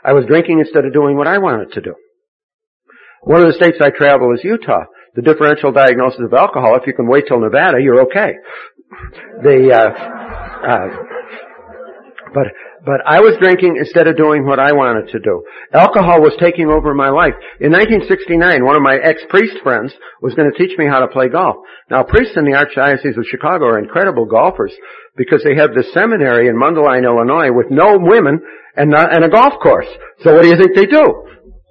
[0.04, 1.96] I was drinking instead of doing what I wanted to do.
[3.22, 4.86] One of the states I travel is Utah.
[5.16, 8.34] The differential diagnosis of alcohol, if you can wait till Nevada, you're okay.
[9.44, 10.88] The, uh, uh,
[12.34, 12.48] but
[12.86, 15.44] but I was drinking instead of doing what I wanted to do.
[15.72, 17.34] Alcohol was taking over my life.
[17.64, 21.30] In 1969, one of my ex-priest friends was going to teach me how to play
[21.30, 21.64] golf.
[21.90, 24.74] Now, priests in the Archdiocese of Chicago are incredible golfers
[25.16, 28.44] because they have this seminary in Mundelein, Illinois with no women
[28.76, 29.88] and, not, and a golf course.
[30.20, 31.24] So what do you think they do?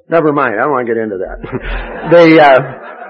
[0.09, 1.39] Never mind, I don't want to get into that.
[2.13, 3.02] they, uh,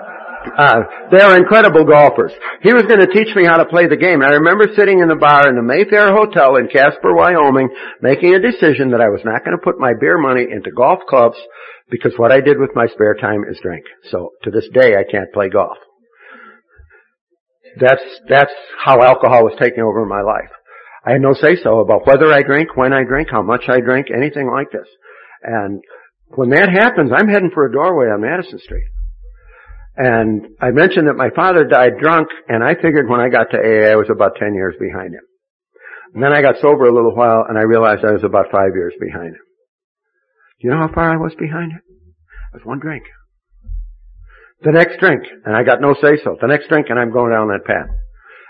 [0.56, 2.32] uh, they are incredible golfers.
[2.62, 4.22] He was going to teach me how to play the game.
[4.22, 7.68] And I remember sitting in the bar in the Mayfair Hotel in Casper, Wyoming,
[8.00, 11.00] making a decision that I was not going to put my beer money into golf
[11.08, 11.36] clubs
[11.90, 13.84] because what I did with my spare time is drink.
[14.10, 15.76] So to this day, I can't play golf.
[17.80, 18.52] That's, that's
[18.82, 20.52] how alcohol was taking over my life.
[21.04, 23.80] I had no say so about whether I drink, when I drink, how much I
[23.80, 24.86] drink, anything like this.
[25.42, 25.82] And
[26.28, 28.84] when that happens, I'm heading for a doorway on Madison Street.
[29.96, 33.58] And I mentioned that my father died drunk, and I figured when I got to
[33.58, 35.20] AA, I was about 10 years behind him.
[36.14, 38.74] And then I got sober a little while, and I realized I was about five
[38.74, 39.44] years behind him.
[40.60, 41.80] Do you know how far I was behind him?
[42.52, 43.04] It was one drink.
[44.62, 46.36] The next drink, and I got no say so.
[46.40, 47.88] The next drink, and I'm going down that path.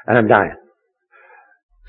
[0.06, 0.56] And I'm dying.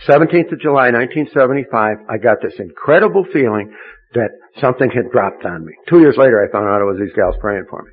[0.08, 3.74] 17th of July, 1975, I got this incredible feeling
[4.14, 4.30] that
[4.62, 5.74] something had dropped on me.
[5.90, 7.92] Two years later, I found out it was these gals praying for me.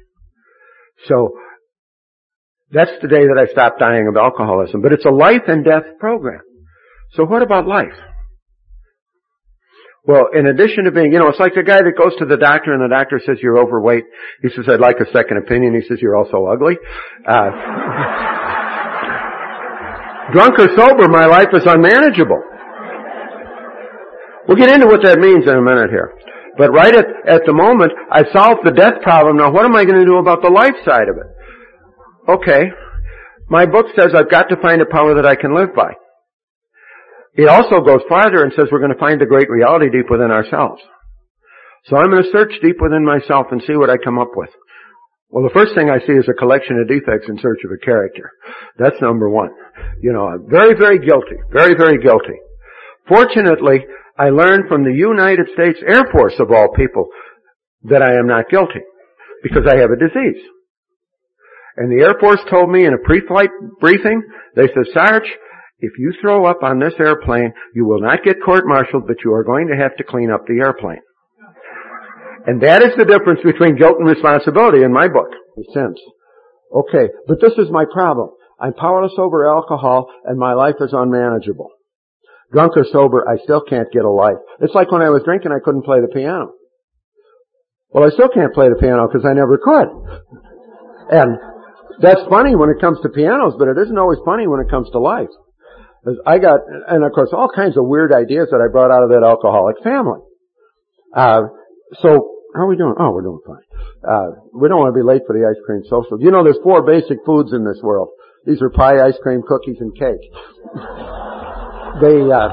[1.07, 1.33] So,
[2.73, 4.81] that's the day that I stopped dying of alcoholism.
[4.81, 6.41] But it's a life and death program.
[7.15, 7.99] So what about life?
[10.07, 12.39] Well, in addition to being, you know, it's like the guy that goes to the
[12.39, 14.05] doctor and the doctor says you're overweight.
[14.41, 15.75] He says, I'd like a second opinion.
[15.75, 16.79] He says, you're also ugly.
[17.27, 17.51] Uh,
[20.33, 22.43] drunk or sober, my life is unmanageable.
[24.49, 26.15] We'll get into what that means in a minute here.
[26.57, 29.37] But right at, at the moment, I've solved the death problem.
[29.37, 31.27] Now what am I going to do about the life side of it?
[32.35, 32.71] Okay.
[33.49, 35.95] My book says I've got to find a power that I can live by.
[37.35, 40.31] It also goes farther and says we're going to find the great reality deep within
[40.31, 40.83] ourselves.
[41.87, 44.51] So I'm going to search deep within myself and see what I come up with.
[45.31, 47.85] Well, the first thing I see is a collection of defects in search of a
[47.85, 48.31] character.
[48.79, 49.51] That's number one.
[50.03, 51.39] You know, I'm very, very guilty.
[51.53, 52.39] Very, very guilty.
[53.09, 53.87] Fortunately,
[54.19, 57.07] I learned from the United States Air Force of all people
[57.85, 58.83] that I am not guilty
[59.43, 60.43] because I have a disease.
[61.81, 63.49] And the Air Force told me in a pre-flight
[63.81, 64.23] briefing,
[64.55, 65.25] they said, Sarge,
[65.79, 69.43] if you throw up on this airplane, you will not get court-martialed, but you are
[69.43, 71.01] going to have to clean up the airplane.
[72.47, 75.33] And that is the difference between guilt and responsibility in my book,
[75.73, 75.99] sense.
[76.71, 78.29] Okay, but this is my problem.
[78.61, 81.71] I'm powerless over alcohol and my life is unmanageable.
[82.53, 84.37] Drunk or sober, I still can't get a life.
[84.61, 86.53] It's like when I was drinking, I couldn't play the piano.
[87.89, 89.89] Well, I still can't play the piano because I never could.
[91.11, 91.39] And
[92.01, 94.91] that's funny when it comes to pianos, but it isn't always funny when it comes
[94.91, 95.29] to life.
[96.27, 99.11] I got, and of course, all kinds of weird ideas that I brought out of
[99.11, 100.21] that alcoholic family.
[101.15, 101.43] Uh,
[102.01, 102.95] so, how are we doing?
[102.99, 103.63] Oh, we're doing fine.
[104.01, 106.19] Uh, we don't want to be late for the ice cream social.
[106.19, 108.09] You know, there's four basic foods in this world.
[108.47, 110.25] These are pie, ice cream, cookies, and cake.
[112.01, 112.49] they, uh,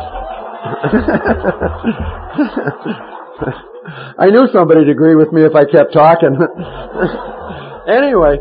[4.19, 6.36] I knew somebody'd agree with me if I kept talking.
[7.88, 8.39] anyway,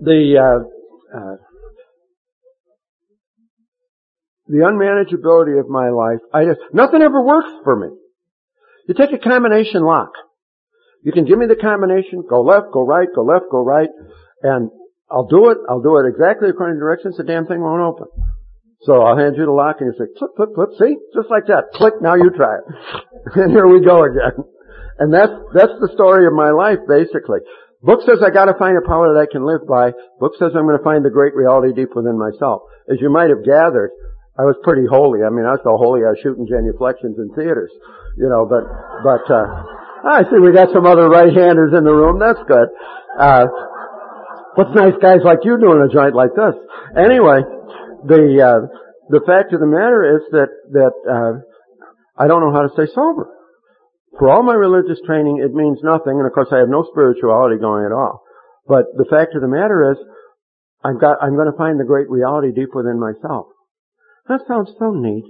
[0.00, 1.36] the, uh, uh,
[4.46, 7.88] the unmanageability of my life, I just, nothing ever works for me.
[8.88, 10.10] You take a combination lock.
[11.02, 13.88] You can give me the combination, go left, go right, go left, go right,
[14.42, 14.70] and
[15.10, 18.08] I'll do it, I'll do it exactly according to directions, the damn thing won't open.
[18.82, 20.96] So I'll hand you the lock and you say, flip, flip, flip, see?
[21.14, 21.72] Just like that.
[21.72, 22.64] Click, now you try it.
[23.36, 24.44] and here we go again.
[24.98, 27.40] And that's, that's the story of my life, basically.
[27.84, 29.92] Book says I gotta find a power that I can live by.
[30.18, 32.64] Book says I'm gonna find the great reality deep within myself.
[32.88, 33.92] As you might have gathered,
[34.40, 35.20] I was pretty holy.
[35.20, 37.70] I mean, I was so holy I was shooting genuflections in theaters.
[38.16, 38.64] You know, but,
[39.04, 39.46] but, uh,
[40.04, 42.18] I see we got some other right-handers in the room.
[42.20, 42.68] That's good.
[43.18, 43.46] Uh,
[44.54, 46.54] what's nice guys like you doing a joint like this?
[46.96, 47.40] Anyway,
[48.04, 48.60] the uh,
[49.08, 51.32] the fact of the matter is that that uh,
[52.16, 53.33] I don't know how to stay sober.
[54.18, 57.58] For all my religious training, it means nothing, and of course I have no spirituality
[57.58, 58.22] going at all.
[58.66, 59.98] But the fact of the matter is,
[60.84, 63.46] I've got I'm going to find the great reality deep within myself.
[64.28, 65.24] That sounds so neat.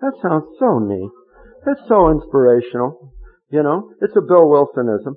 [0.00, 1.10] That sounds so neat.
[1.66, 3.12] It's so inspirational.
[3.50, 5.14] You know, it's a Bill Wilsonism.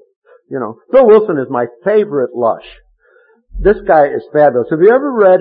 [0.49, 2.65] You know, Bill Wilson is my favorite lush.
[3.57, 4.67] This guy is fabulous.
[4.71, 5.39] Have you ever read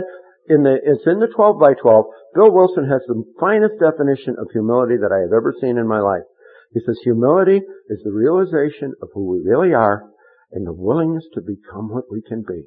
[0.49, 2.05] in the, it's in the 12 by 12.
[2.35, 6.01] Bill Wilson has the finest definition of humility that I have ever seen in my
[6.01, 6.27] life.
[6.73, 10.05] He says humility is the realization of who we really are
[10.53, 12.63] and the willingness to become what we can be.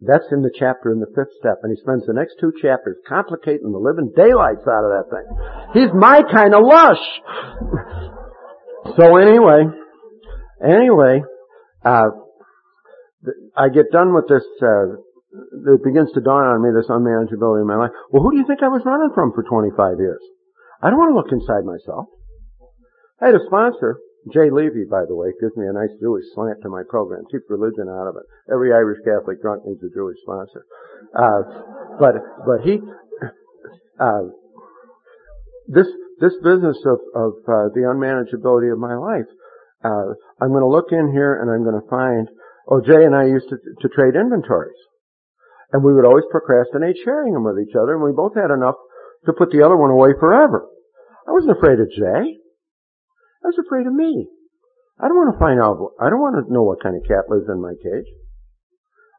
[0.00, 2.96] That's in the chapter in the fifth step, and he spends the next two chapters
[3.08, 5.26] complicating the living daylights out of that thing.
[5.74, 7.04] He's my kind of lush.
[8.96, 9.62] so anyway,
[10.58, 11.22] anyway,
[11.84, 12.10] uh,
[13.56, 14.98] I get done with this uh,
[15.32, 17.92] it begins to dawn on me this unmanageability in my life.
[18.10, 20.20] Well, who do you think I was running from for 25 years?
[20.82, 22.12] I don't want to look inside myself.
[23.22, 24.02] I had a sponsor,
[24.34, 27.46] Jay Levy, by the way, gives me a nice Jewish slant to my program, keeps
[27.48, 28.26] religion out of it.
[28.52, 30.66] Every Irish Catholic drunk needs a Jewish sponsor.
[31.14, 31.42] Uh,
[32.02, 32.82] but, but he,
[34.02, 34.26] uh,
[35.70, 35.86] this,
[36.18, 39.30] this business of, of uh, the unmanageability of my life,
[39.86, 42.26] uh, I'm going to look in here and I'm going to find,
[42.66, 44.78] oh, Jay and I used to, to trade inventories.
[45.70, 48.74] And we would always procrastinate sharing them with each other, and we both had enough
[49.26, 50.66] to put the other one away forever.
[51.26, 52.41] I wasn't afraid of Jay.
[53.42, 54.28] I was afraid of me.
[55.00, 57.26] I don't want to find out, I don't want to know what kind of cat
[57.26, 58.06] lives in my cage.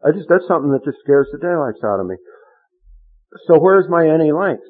[0.03, 2.15] I just, that's something that just scares the daylights out of me.
[3.47, 4.63] So where's my any length?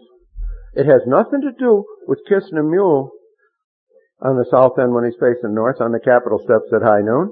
[0.74, 3.12] It has nothing to do with kissing a mule
[4.22, 7.30] on the south end when he's facing north on the Capitol steps at high noon.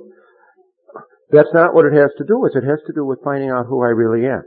[1.31, 2.55] That's not what it has to do with.
[2.55, 4.43] It has to do with finding out who I really am.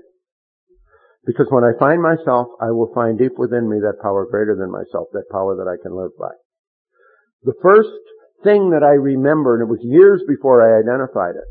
[1.27, 4.71] Because when I find myself, I will find deep within me that power greater than
[4.71, 6.31] myself, that power that I can live by.
[7.45, 7.89] The first
[8.43, 11.49] thing that I remember, and it was years before I identified it,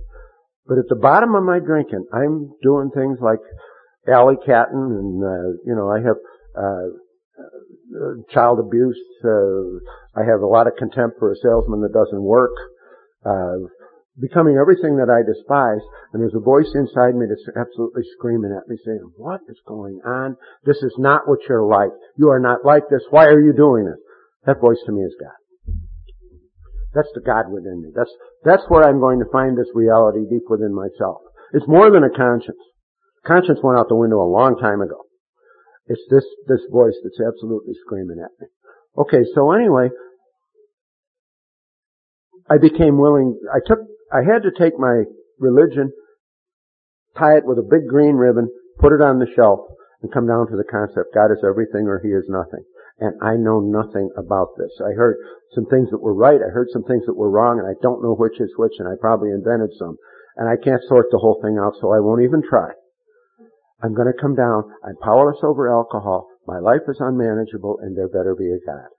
[0.68, 3.40] but at the bottom of my drinking, I'm doing things like
[4.08, 6.18] alley catting, and uh, you know, I have
[6.58, 6.88] uh,
[8.32, 9.00] child abuse.
[9.24, 9.80] Uh,
[10.16, 12.54] I have a lot of contempt for a salesman that doesn't work.
[13.26, 13.70] Uh,
[14.20, 15.82] becoming everything that I despise,
[16.14, 20.00] and there's a voice inside me that's absolutely screaming at me saying, what is going
[20.06, 20.38] on?
[20.66, 21.90] This is not what you're like.
[22.18, 23.02] You are not like this.
[23.10, 23.98] Why are you doing this?
[24.46, 25.43] That voice to me is God.
[26.94, 27.90] That's the God within me.
[27.96, 28.12] That's,
[28.44, 31.22] that's where I'm going to find this reality deep within myself.
[31.54, 32.62] It's more than a conscience.
[33.26, 35.06] Conscience went out the window a long time ago.
[35.88, 38.48] It's this, this voice that's absolutely screaming at me.
[38.98, 39.90] Okay, so anyway,
[42.50, 43.80] I became willing, I took
[44.14, 45.04] I had to take my
[45.40, 45.92] religion,
[47.18, 48.48] tie it with a big green ribbon,
[48.80, 49.62] put it on the shelf,
[50.02, 52.64] and come down to the concept God is everything or He is nothing.
[53.00, 54.72] And I know nothing about this.
[54.80, 55.18] I heard
[55.56, 58.04] some things that were right, I heard some things that were wrong, and I don't
[58.04, 59.98] know which is which, and I probably invented some.
[60.38, 62.72] And I can't sort the whole thing out, so I won't even try.
[63.82, 68.36] I'm gonna come down, I'm powerless over alcohol, my life is unmanageable, and there better
[68.36, 68.90] be a God.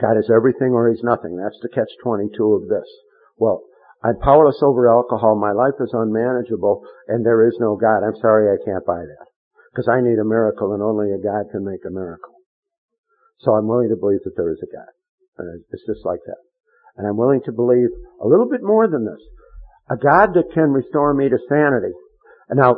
[0.00, 1.36] God is everything or He's nothing.
[1.36, 2.88] That's the catch 22 of this.
[3.36, 3.62] Well,
[4.04, 5.36] I'm powerless over alcohol.
[5.36, 8.02] My life is unmanageable and there is no God.
[8.02, 9.26] I'm sorry I can't buy that.
[9.72, 12.34] Because I need a miracle and only a God can make a miracle.
[13.40, 14.92] So I'm willing to believe that there is a God.
[15.38, 16.36] And it's just like that.
[16.96, 17.88] And I'm willing to believe
[18.20, 19.20] a little bit more than this.
[19.90, 21.92] A God that can restore me to sanity.
[22.48, 22.76] And now,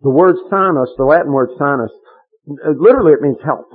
[0.00, 1.92] the word sanus, the Latin word sanus,
[2.46, 3.68] literally it means health.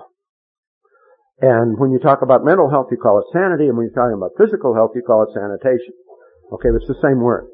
[1.41, 4.17] And when you talk about mental health, you call it sanity, and when you're talking
[4.17, 5.93] about physical health, you call it sanitation.
[6.53, 7.47] Okay, it's the same word.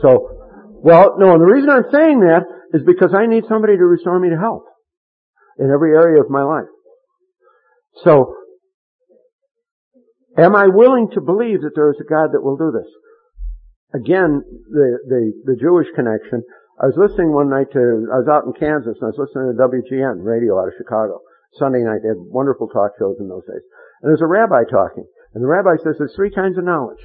[0.00, 0.30] So,
[0.78, 4.18] well, no, and the reason I'm saying that is because I need somebody to restore
[4.18, 4.64] me to health
[5.58, 6.70] in every area of my life.
[8.04, 8.34] So,
[10.38, 12.88] am I willing to believe that there is a God that will do this?
[13.92, 16.42] Again, the, the, the Jewish connection.
[16.80, 19.52] I was listening one night to, I was out in Kansas and I was listening
[19.52, 21.20] to WGN radio out of Chicago.
[21.60, 23.60] Sunday night, they had wonderful talk shows in those days.
[24.00, 25.04] And there's a rabbi talking.
[25.36, 27.04] And the rabbi says there's three kinds of knowledge.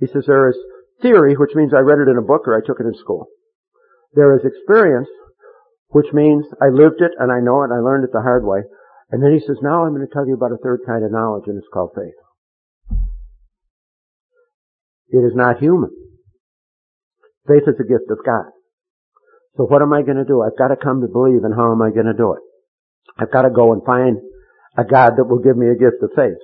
[0.00, 0.56] He says there is
[1.02, 3.28] theory, which means I read it in a book or I took it in school.
[4.14, 5.08] There is experience,
[5.88, 8.44] which means I lived it and I know it and I learned it the hard
[8.44, 8.60] way.
[9.10, 11.12] And then he says, now I'm going to tell you about a third kind of
[11.12, 12.16] knowledge and it's called faith.
[15.08, 15.90] It is not human.
[17.46, 18.48] Faith is a gift of God.
[19.56, 20.40] So what am I going to do?
[20.40, 22.40] I've got to come to believe and how am I going to do it?
[23.18, 24.16] I've got to go and find
[24.78, 26.40] a God that will give me a gift of faith,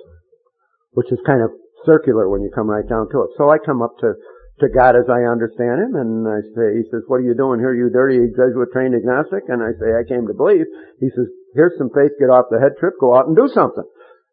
[0.91, 1.49] which is kind of
[1.85, 3.29] circular when you come right down to it.
[3.37, 4.13] So I come up to
[4.59, 7.59] to God as I understand Him, and I say, He says, "What are you doing
[7.59, 10.65] here, you dirty Jesuit trained agnostic?" And I say, "I came to believe."
[10.99, 12.11] He says, "Here's some faith.
[12.19, 12.95] Get off the head trip.
[12.99, 13.85] Go out and do something."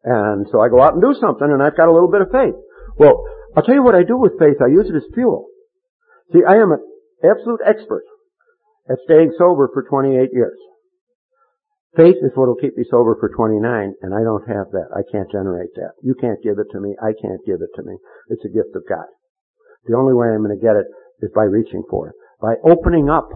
[0.05, 2.31] And so I go out and do something, and I've got a little bit of
[2.31, 2.55] faith.
[2.99, 3.25] Well,
[3.57, 4.63] I'll tell you what I do with faith.
[4.63, 5.49] I use it as fuel.
[6.33, 6.83] See, I am an
[7.25, 8.05] absolute expert
[8.89, 10.59] at staying sober for 28 years.
[11.97, 14.93] Faith is what will keep me sober for 29, and I don't have that.
[14.95, 15.93] I can't generate that.
[16.03, 16.95] You can't give it to me.
[17.01, 17.97] I can't give it to me.
[18.29, 19.07] It's a gift of God.
[19.87, 20.87] The only way I'm going to get it
[21.23, 22.15] is by reaching for it.
[22.41, 23.29] By opening up.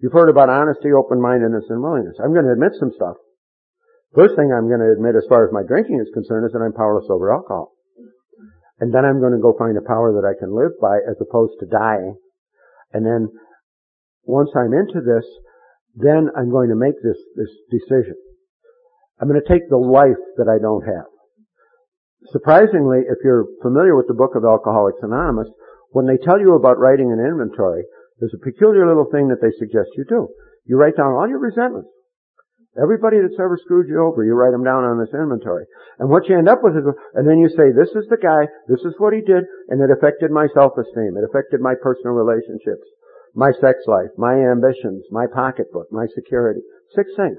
[0.00, 2.18] You've heard about honesty, open-mindedness, and willingness.
[2.18, 3.16] I'm going to admit some stuff.
[4.14, 6.60] First thing I'm going to admit as far as my drinking is concerned is that
[6.60, 7.72] I'm powerless over alcohol.
[8.80, 11.16] And then I'm going to go find a power that I can live by as
[11.22, 12.18] opposed to dying.
[12.92, 13.30] And then
[14.24, 15.24] once I'm into this,
[15.94, 18.16] then I'm going to make this, this decision.
[19.20, 21.06] I'm going to take the life that I don't have.
[22.32, 25.48] Surprisingly, if you're familiar with the book of Alcoholics Anonymous,
[25.92, 27.84] when they tell you about writing an inventory,
[28.18, 30.28] there's a peculiar little thing that they suggest you do.
[30.64, 31.88] You write down all your resentments.
[32.80, 35.66] Everybody that's ever screwed you over, you write them down on this inventory.
[35.98, 38.48] And what you end up with is, and then you say, this is the guy,
[38.66, 42.88] this is what he did, and it affected my self-esteem, it affected my personal relationships,
[43.34, 46.60] my sex life, my ambitions, my pocketbook, my security.
[46.96, 47.38] Six things.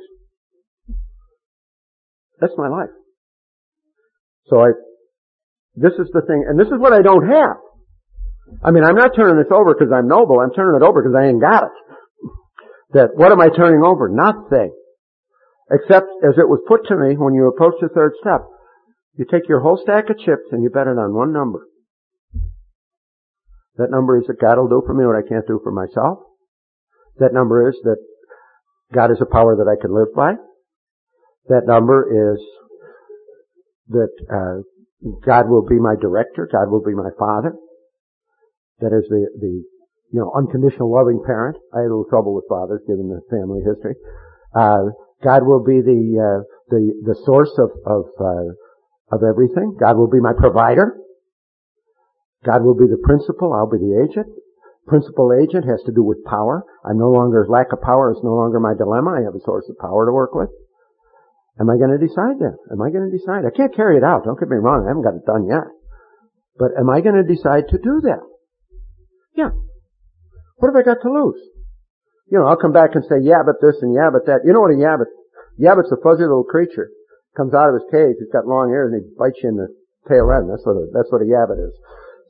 [2.40, 2.94] That's my life.
[4.48, 4.70] So I,
[5.74, 7.58] this is the thing, and this is what I don't have.
[8.62, 10.40] I mean, I'm not turning this over because I'm noble.
[10.40, 11.76] I'm turning it over because I ain't got it.
[12.94, 14.10] That what am I turning over?
[14.10, 14.72] Nothing.
[15.72, 18.46] Except as it was put to me when you approach the third step,
[19.16, 21.66] you take your whole stack of chips and you bet it on one number.
[23.78, 26.20] That number is that God will do for me what I can't do for myself.
[27.18, 27.98] That number is that
[28.94, 30.34] God is a power that I can live by.
[31.48, 32.40] That number is
[33.90, 34.62] that uh,
[35.26, 36.48] God will be my director.
[36.52, 37.54] God will be my father.
[38.84, 39.64] That is the, the,
[40.12, 41.56] you know, unconditional loving parent.
[41.72, 43.96] I had a little trouble with fathers given the family history.
[44.52, 44.92] Uh,
[45.24, 48.52] God will be the, uh, the, the source of, of, uh,
[49.16, 49.80] of everything.
[49.80, 51.00] God will be my provider.
[52.44, 53.56] God will be the principal.
[53.56, 54.28] I'll be the agent.
[54.84, 56.68] Principal agent has to do with power.
[56.84, 59.16] I'm no longer, lack of power is no longer my dilemma.
[59.16, 60.52] I have a source of power to work with.
[61.56, 62.60] Am I going to decide that?
[62.68, 63.48] Am I going to decide?
[63.48, 64.26] I can't carry it out.
[64.26, 64.84] Don't get me wrong.
[64.84, 65.72] I haven't got it done yet.
[66.60, 68.20] But am I going to decide to do that?
[69.36, 69.52] Yeah.
[70.58, 71.42] What have I got to lose?
[72.30, 74.42] You know, I'll come back and say, yeah, but this and yeah, but that.
[74.46, 75.12] You know what a yabbit?
[75.60, 76.90] Yabbit's a fuzzy little creature.
[77.38, 78.18] Comes out of his cage.
[78.22, 79.70] He's got long ears and he bites you in the
[80.10, 80.50] tail end.
[80.50, 81.74] That's what a, that's what a yabbit is.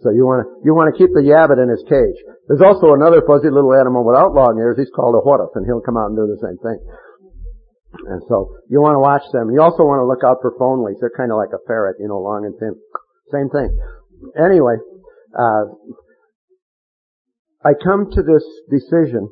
[0.03, 2.19] So you want to, you want to keep the yabbit in his cage.
[2.47, 4.75] There's also another fuzzy little animal without long ears.
[4.75, 6.79] He's called a whattup and he'll come out and do the same thing.
[8.11, 9.53] And so you want to watch them.
[9.53, 10.99] You also want to look out for phone leaks.
[10.99, 12.75] They're kind of like a ferret, you know, long and thin.
[13.31, 13.71] Same thing.
[14.35, 14.75] Anyway,
[15.37, 15.71] uh,
[17.63, 19.29] I come to this decision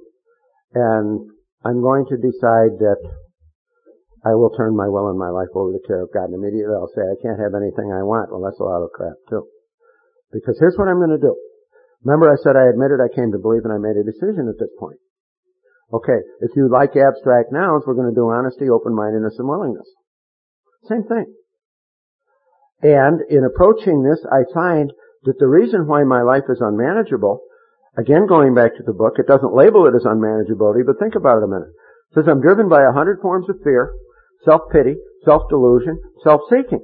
[0.74, 1.30] and
[1.66, 3.00] I'm going to decide that
[4.24, 6.32] I will turn my will and my life over to the care of God.
[6.32, 8.32] And immediately I'll say, I can't have anything I want.
[8.32, 9.46] Well, that's a lot of crap too.
[10.32, 11.36] Because here's what I'm going to do.
[12.04, 14.58] Remember I said I admitted I came to believe and I made a decision at
[14.58, 14.98] this point.
[15.94, 19.88] Okay, if you like abstract nouns, we're going to do honesty, open-mindedness, and willingness.
[20.88, 21.28] Same thing.
[22.82, 27.42] And in approaching this, I find that the reason why my life is unmanageable
[27.98, 31.40] Again, going back to the book, it doesn't label it as unmanageability, but think about
[31.40, 31.76] it a minute.
[32.12, 33.92] It says, I'm driven by a hundred forms of fear,
[34.46, 36.84] self-pity, self-delusion, self-seeking.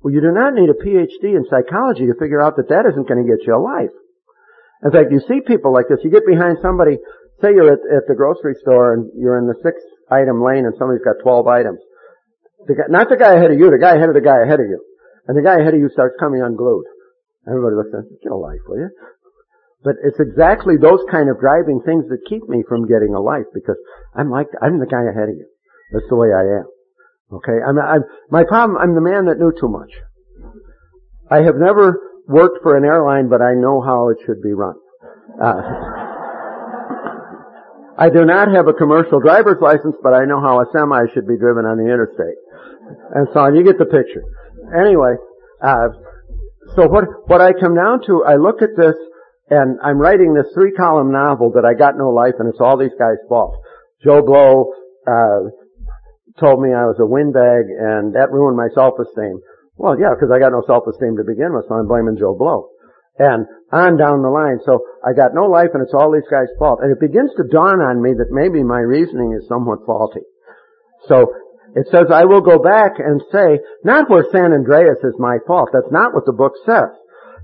[0.00, 3.08] Well, you do not need a PhD in psychology to figure out that that isn't
[3.08, 3.94] going to get you a life.
[4.84, 6.04] In fact, you see people like this.
[6.04, 6.98] You get behind somebody,
[7.40, 9.80] say you're at, at the grocery store and you're in the six
[10.10, 11.80] item lane and somebody's got 12 items.
[12.68, 14.60] The guy, not the guy ahead of you, the guy ahead of the guy ahead
[14.60, 14.78] of you.
[15.26, 16.84] And the guy ahead of you starts coming unglued.
[17.48, 18.90] Everybody looks at him, get a life, will you?
[19.84, 23.44] But it's exactly those kind of driving things that keep me from getting a life
[23.52, 23.76] because
[24.16, 25.46] I'm like, I'm the guy ahead of you.
[25.92, 26.66] That's the way I am.
[27.30, 29.92] Okay, I'm, I'm, my problem, I'm the man that knew too much.
[31.30, 34.74] I have never worked for an airline, but I know how it should be run.
[35.40, 35.60] Uh,
[37.96, 41.28] I do not have a commercial driver's license, but I know how a semi should
[41.28, 42.38] be driven on the interstate.
[43.14, 44.24] And so on, you get the picture.
[44.76, 45.14] Anyway,
[45.62, 45.88] uh,
[46.76, 48.96] so what, what I come down to, I look at this,
[49.50, 52.76] and I'm writing this three column novel that I got no life, and it's all
[52.76, 53.56] these guys' fault.
[54.02, 54.72] Joe Blow,
[55.06, 55.50] uh,
[56.40, 59.38] told me I was a windbag and that ruined my self-esteem.
[59.76, 62.70] Well, yeah, because I got no self-esteem to begin with, so I'm blaming Joe Blow.
[63.18, 64.58] And on down the line.
[64.66, 66.80] So I got no life and it's all these guys' fault.
[66.82, 70.22] And it begins to dawn on me that maybe my reasoning is somewhat faulty.
[71.06, 71.30] So
[71.74, 75.70] it says I will go back and say, not where San Andreas is my fault.
[75.72, 76.90] That's not what the book says.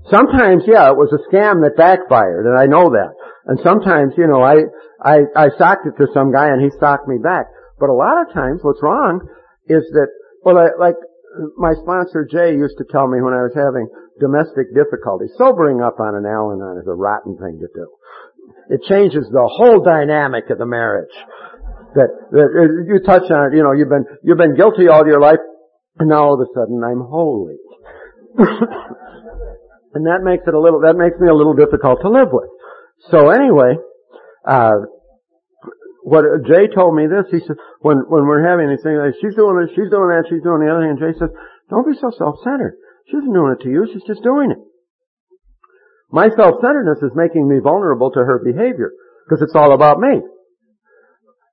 [0.09, 3.13] Sometimes, yeah, it was a scam that backfired, and I know that.
[3.45, 4.65] And sometimes, you know, I,
[5.01, 7.45] I, I socked it to some guy and he socked me back.
[7.79, 9.21] But a lot of times what's wrong
[9.65, 10.09] is that,
[10.45, 10.95] well, I, like
[11.57, 13.89] my sponsor Jay used to tell me when I was having
[14.19, 17.87] domestic difficulties, sobering up on an Al-Anon is a rotten thing to do.
[18.69, 21.13] It changes the whole dynamic of the marriage.
[21.95, 25.05] That, that uh, you touch on it, you know, you've been, you've been guilty all
[25.05, 25.43] your life,
[25.99, 27.57] and now all of a sudden I'm holy.
[29.93, 32.49] and that makes it a little, that makes me a little difficult to live with.
[33.09, 33.75] So anyway,
[34.45, 34.87] uh,
[36.03, 37.29] what Jay told me this.
[37.29, 40.25] He said when when we're having these things, like, she's doing this, she's doing that,
[40.29, 40.97] she's doing the other thing.
[40.97, 41.29] And Jay says,
[41.69, 42.77] "Don't be so self-centered.
[43.09, 43.85] She isn't doing it to you.
[43.93, 44.61] She's just doing it."
[46.11, 48.91] My self-centeredness is making me vulnerable to her behavior
[49.25, 50.21] because it's all about me.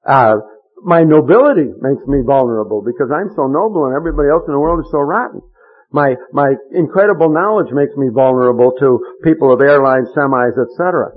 [0.06, 0.36] Uh,
[0.82, 4.80] my nobility makes me vulnerable because I'm so noble and everybody else in the world
[4.80, 5.42] is so rotten.
[5.90, 11.08] My my incredible knowledge makes me vulnerable to people of airlines, semis, etc.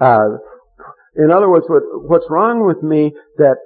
[0.00, 0.38] Uh,
[1.16, 3.56] in other words, what, what's wrong with me that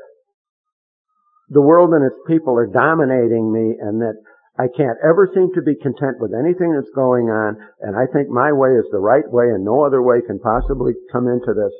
[1.48, 4.14] the world and its people are dominating me and that
[4.58, 8.28] I can't ever seem to be content with anything that's going on and I think
[8.28, 11.74] my way is the right way and no other way can possibly come into this.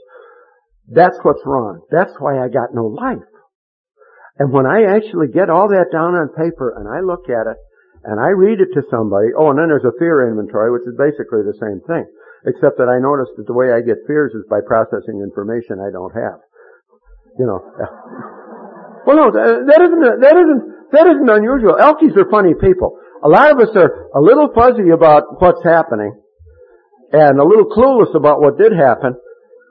[0.89, 1.83] That's what's wrong.
[1.91, 3.22] That's why I got no life.
[4.39, 7.59] And when I actually get all that down on paper and I look at it
[8.05, 10.96] and I read it to somebody, oh, and then there's a fear inventory, which is
[10.96, 12.07] basically the same thing
[12.46, 15.92] except that I noticed that the way I get fears is by processing information I
[15.92, 16.40] don't have.
[17.38, 17.61] You know.
[19.01, 21.72] Well, no, that isn't that isn't that isn't unusual.
[21.80, 23.01] Elkies are funny people.
[23.24, 26.20] A lot of us are a little fuzzy about what's happening,
[27.11, 29.16] and a little clueless about what did happen,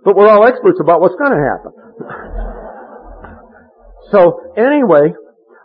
[0.03, 1.71] but we're all experts about what's going to happen.
[4.11, 5.13] so anyway,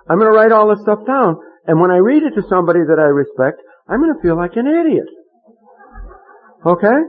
[0.04, 2.80] I'm going to write all this stuff down, and when I read it to somebody
[2.80, 5.08] that I respect, I'm going to feel like an idiot.
[6.64, 7.00] Okay?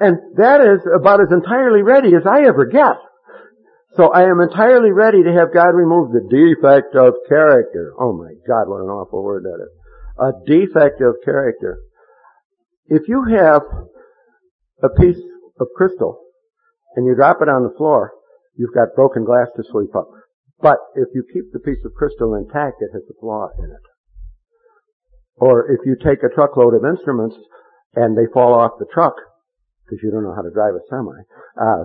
[0.00, 2.96] And that is about as entirely ready as I ever get.
[3.96, 7.92] So I am entirely ready to have God remove the defect of character.
[8.00, 9.72] Oh my God, what an awful word that is.
[10.18, 11.78] A defect of character.
[12.86, 13.62] If you have
[14.82, 15.20] a piece
[15.60, 16.20] of crystal
[16.96, 18.12] and you drop it on the floor,
[18.56, 20.08] you've got broken glass to sweep up.
[20.60, 23.91] But if you keep the piece of crystal intact, it has a flaw in it.
[25.36, 27.36] Or if you take a truckload of instruments
[27.94, 29.14] and they fall off the truck
[29.84, 31.20] because you don't know how to drive a semi.
[31.60, 31.84] Uh,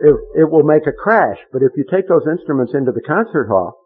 [0.00, 1.38] it, it will make a crash.
[1.52, 3.78] But if you take those instruments into the concert hall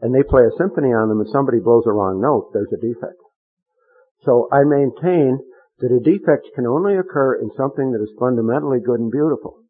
[0.00, 2.80] and they play a symphony on them and somebody blows a wrong note, there's a
[2.80, 3.18] defect.
[4.24, 5.38] So I maintain
[5.78, 9.65] that a defect can only occur in something that is fundamentally good and beautiful.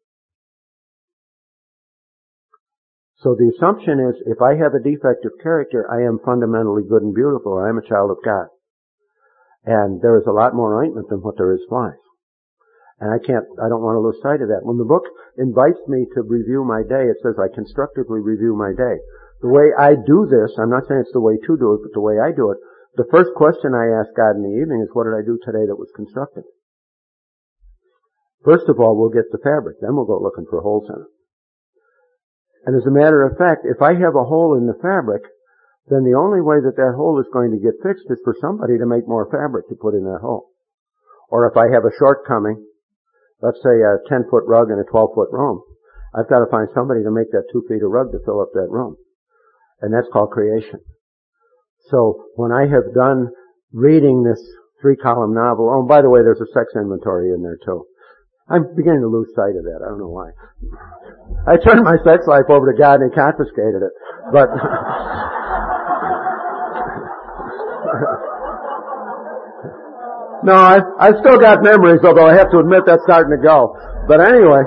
[3.23, 7.01] So the assumption is if I have a defect of character, I am fundamentally good
[7.01, 7.57] and beautiful.
[7.57, 8.53] I am a child of God.
[9.65, 11.97] And there is a lot more ointment than what there is flies.
[12.99, 14.65] And I can't, I don't want to lose sight of that.
[14.65, 15.05] When the book
[15.37, 19.01] invites me to review my day, it says I constructively review my day.
[19.41, 21.93] The way I do this, I'm not saying it's the way to do it, but
[21.93, 22.57] the way I do it,
[22.97, 25.69] the first question I ask God in the evening is, what did I do today
[25.69, 26.45] that was constructive?
[28.41, 31.11] First of all, we'll get the fabric, then we'll go looking for holes in it.
[32.67, 35.23] And as a matter of fact, if I have a hole in the fabric,
[35.87, 38.77] then the only way that that hole is going to get fixed is for somebody
[38.77, 40.51] to make more fabric to put in that hole.
[41.31, 42.59] Or if I have a shortcoming,
[43.41, 45.63] let's say a 10 foot rug and a 12 foot room,
[46.11, 48.51] I've got to find somebody to make that two feet of rug to fill up
[48.53, 48.97] that room.
[49.79, 50.83] And that's called creation.
[51.87, 53.31] So when I have done
[53.71, 54.43] reading this
[54.81, 55.69] three column novel.
[55.69, 57.85] Oh, by the way, there's a sex inventory in there too.
[58.49, 59.83] I'm beginning to lose sight of that.
[59.83, 60.31] I don't know why.
[61.43, 63.91] I turned my sex life over to God and he confiscated it.
[64.31, 64.47] But,
[70.47, 73.75] no, I, I've still got memories, although I have to admit that's starting to go.
[74.07, 74.63] But anyway,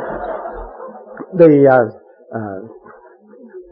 [1.41, 1.89] the, uh,
[2.37, 2.69] uh,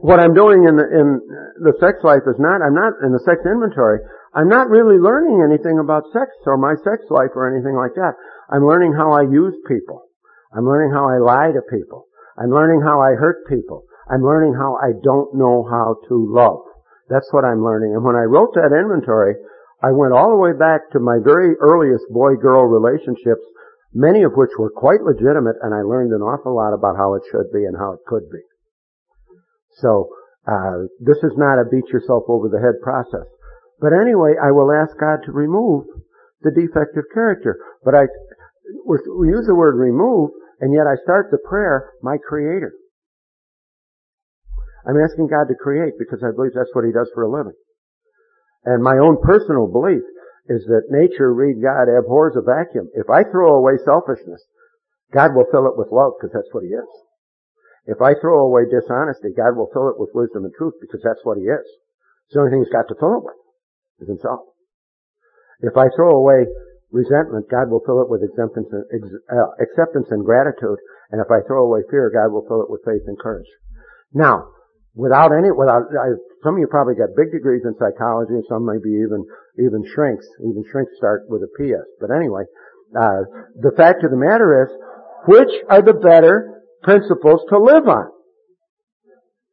[0.00, 1.20] what I'm doing in the, in
[1.60, 4.00] the sex life is not, I'm not in the sex inventory.
[4.38, 8.14] I'm not really learning anything about sex or my sex life or anything like that.
[8.46, 10.06] I'm learning how I use people.
[10.54, 12.06] I'm learning how I lie to people.
[12.38, 13.82] I'm learning how I hurt people.
[14.06, 16.62] I'm learning how I don't know how to love.
[17.10, 17.98] That's what I'm learning.
[17.98, 19.34] And when I wrote that inventory,
[19.82, 23.42] I went all the way back to my very earliest boy-girl relationships,
[23.92, 27.26] many of which were quite legitimate, and I learned an awful lot about how it
[27.26, 28.42] should be and how it could be.
[29.82, 30.14] So,
[30.46, 33.26] uh, this is not a beat yourself over the head process.
[33.80, 35.86] But anyway, I will ask God to remove
[36.42, 37.58] the defective character.
[37.84, 38.04] But I,
[38.86, 42.72] we use the word remove, and yet I start the prayer, my creator.
[44.86, 47.56] I'm asking God to create because I believe that's what He does for a living.
[48.64, 50.02] And my own personal belief
[50.48, 52.88] is that nature, read God, abhors a vacuum.
[52.94, 54.42] If I throw away selfishness,
[55.12, 56.88] God will fill it with love because that's what He is.
[57.86, 61.22] If I throw away dishonesty, God will fill it with wisdom and truth because that's
[61.22, 61.68] what He is.
[62.26, 63.47] It's the only thing He's got to fill it with
[64.00, 64.40] is himself.
[65.60, 66.46] If I throw away
[66.90, 70.78] resentment, God will fill it with acceptance and, uh, acceptance and gratitude.
[71.10, 73.48] And if I throw away fear, God will fill it with faith and courage.
[74.14, 74.48] Now,
[74.94, 78.64] without any, without, I, some of you probably got big degrees in psychology, and some
[78.64, 79.26] maybe even,
[79.58, 80.26] even shrinks.
[80.40, 81.86] Even shrinks start with a PS.
[82.00, 82.44] But anyway,
[82.96, 83.26] uh,
[83.60, 84.70] the fact of the matter is,
[85.26, 88.06] which are the better principles to live on?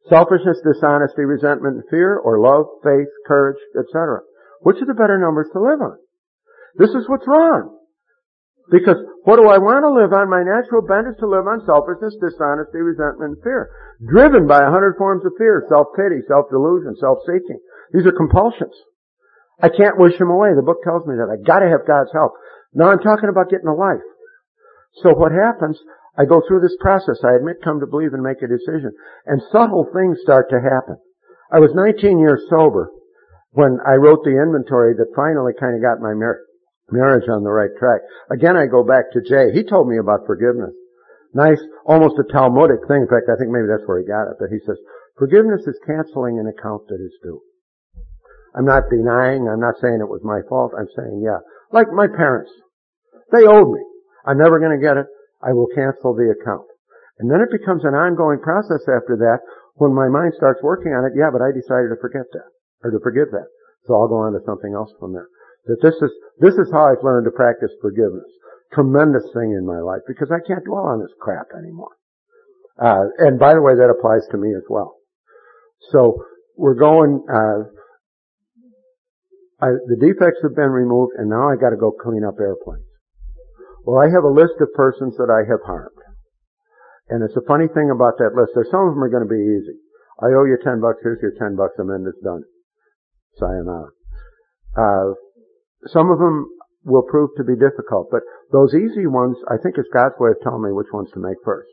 [0.08, 4.20] Selfishness, dishonesty, resentment, fear, or love, faith, courage, etc.
[4.66, 5.94] Which are the better numbers to live on?
[6.74, 7.70] This is what's wrong.
[8.66, 10.26] Because what do I want to live on?
[10.26, 13.70] My natural bent is to live on selfishness, dishonesty, resentment, and fear.
[14.02, 17.62] Driven by a hundred forms of fear, self-pity, self-delusion, self-seeking.
[17.94, 18.74] These are compulsions.
[19.62, 20.50] I can't wish them away.
[20.58, 21.30] The book tells me that.
[21.30, 22.34] I gotta have God's help.
[22.74, 24.02] Now I'm talking about getting a life.
[25.06, 25.78] So what happens,
[26.18, 27.22] I go through this process.
[27.22, 28.90] I admit, come to believe, and make a decision.
[29.30, 30.98] And subtle things start to happen.
[31.54, 32.90] I was 19 years sober
[33.56, 36.44] when I wrote the inventory that finally kind of got my mar-
[36.92, 38.04] marriage on the right track.
[38.28, 39.48] Again, I go back to Jay.
[39.56, 40.76] He told me about forgiveness.
[41.32, 43.08] Nice, almost a Talmudic thing.
[43.08, 44.36] In fact, I think maybe that's where he got it.
[44.36, 44.76] But he says,
[45.16, 47.40] forgiveness is canceling an account that is due.
[48.52, 50.76] I'm not denying, I'm not saying it was my fault.
[50.76, 51.40] I'm saying, yeah.
[51.72, 52.52] Like my parents.
[53.32, 53.80] They owed me.
[54.28, 55.08] I'm never going to get it.
[55.40, 56.68] I will cancel the account.
[57.18, 59.40] And then it becomes an ongoing process after that
[59.80, 61.16] when my mind starts working on it.
[61.16, 62.52] Yeah, but I decided to forget that
[62.82, 63.46] or to forgive that.
[63.86, 65.28] So I'll go on to something else from there.
[65.66, 68.26] That this is, this is how I've learned to practice forgiveness.
[68.72, 71.94] Tremendous thing in my life because I can't dwell on this crap anymore.
[72.78, 74.96] Uh, and by the way, that applies to me as well.
[75.92, 76.22] So
[76.56, 77.70] we're going, uh,
[79.62, 82.84] I, the defects have been removed and now I gotta go clean up airplanes.
[83.86, 85.94] Well, I have a list of persons that I have harmed.
[87.08, 88.50] And it's a funny thing about that list.
[88.54, 89.78] There's some of them are going to be easy.
[90.18, 90.98] I owe you ten bucks.
[91.06, 91.78] Here's your ten bucks.
[91.78, 92.42] and then it's done
[93.38, 93.90] sayonara.
[94.76, 95.14] Uh,
[95.88, 96.48] some of them
[96.84, 98.22] will prove to be difficult, but
[98.52, 101.38] those easy ones, I think is God's way of telling me which ones to make
[101.44, 101.70] first.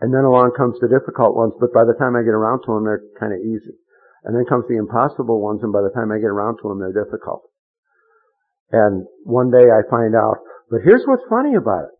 [0.00, 2.74] And then along comes the difficult ones, but by the time I get around to
[2.74, 3.74] them, they're kind of easy.
[4.22, 6.78] And then comes the impossible ones, and by the time I get around to them,
[6.78, 7.48] they're difficult.
[8.70, 10.38] And one day I find out,
[10.70, 11.94] but here's what's funny about it.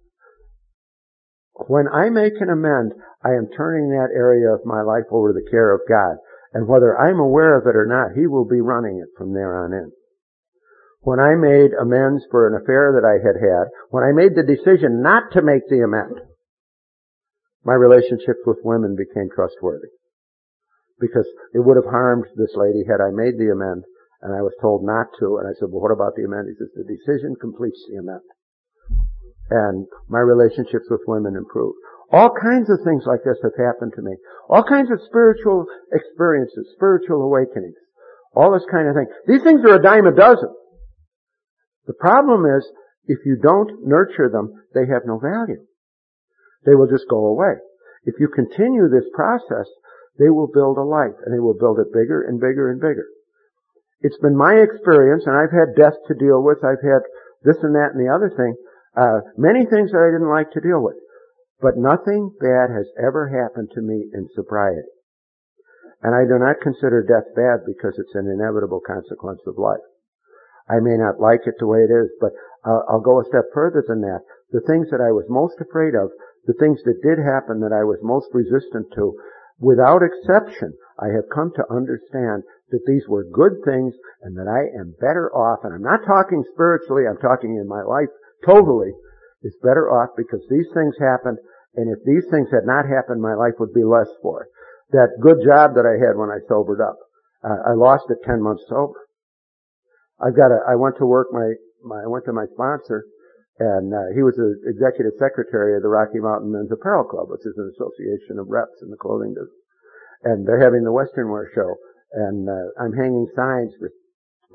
[1.66, 2.92] When I make an amend,
[3.24, 6.22] I am turning that area of my life over to the care of God.
[6.52, 9.56] And whether I'm aware of it or not, He will be running it from there
[9.56, 9.92] on in.
[11.00, 14.42] When I made amends for an affair that I had had, when I made the
[14.42, 16.20] decision not to make the amend,
[17.64, 19.92] my relationships with women became trustworthy.
[20.98, 23.84] Because it would have harmed this lady had I made the amend
[24.20, 25.38] and I was told not to.
[25.38, 26.48] And I said, well, what about the amend?
[26.50, 28.26] He says, the decision completes the amend.
[29.50, 31.78] And my relationships with women improved.
[32.10, 34.16] All kinds of things like this have happened to me.
[34.48, 37.76] All kinds of spiritual experiences, spiritual awakenings,
[38.34, 39.08] all this kind of thing.
[39.26, 40.48] These things are a dime a dozen.
[41.86, 42.64] The problem is,
[43.04, 45.64] if you don't nurture them, they have no value.
[46.64, 47.60] They will just go away.
[48.04, 49.68] If you continue this process,
[50.18, 53.06] they will build a life, and they will build it bigger and bigger and bigger.
[54.00, 57.02] It's been my experience, and I've had death to deal with, I've had
[57.44, 58.54] this and that and the other thing,
[58.96, 60.96] uh, many things that I didn't like to deal with.
[61.60, 64.86] But nothing bad has ever happened to me in sobriety.
[66.02, 69.82] And I do not consider death bad because it's an inevitable consequence of life.
[70.70, 72.30] I may not like it the way it is, but
[72.62, 74.22] uh, I'll go a step further than that.
[74.52, 76.10] The things that I was most afraid of,
[76.46, 79.18] the things that did happen that I was most resistant to,
[79.58, 84.70] without exception, I have come to understand that these were good things and that I
[84.78, 88.12] am better off, and I'm not talking spiritually, I'm talking in my life
[88.46, 88.92] totally,
[89.42, 91.38] is better off because these things happened,
[91.78, 94.50] and if these things had not happened, my life would be less for it.
[94.90, 96.98] That good job that I had when I sobered up,
[97.46, 98.98] uh, I lost it 10 months sober.
[100.18, 101.54] I've got a, I went to work my,
[101.86, 103.06] my I went to my sponsor,
[103.62, 107.46] and uh, he was the executive secretary of the Rocky Mountain Men's Apparel Club, which
[107.46, 109.62] is an association of reps in the clothing business.
[110.26, 111.78] And they're having the Western Wear show,
[112.10, 113.94] and uh, I'm hanging signs for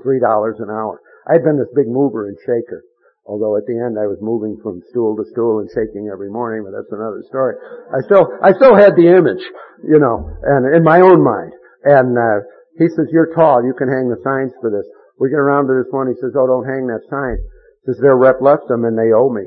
[0.03, 0.99] three dollars an hour.
[1.31, 2.83] I'd been this big mover and shaker,
[3.25, 6.63] although at the end I was moving from stool to stool and shaking every morning,
[6.63, 7.55] but that's another story.
[7.91, 9.43] I still, I still had the image,
[9.83, 11.53] you know, and in my own mind.
[11.83, 12.47] And uh,
[12.79, 13.63] he says, "You're tall.
[13.63, 14.87] You can hang the signs for this."
[15.19, 16.07] We get around to this one.
[16.07, 17.37] He says, "Oh, don't hang that sign."
[17.85, 19.43] Says their rep left them and they owe me.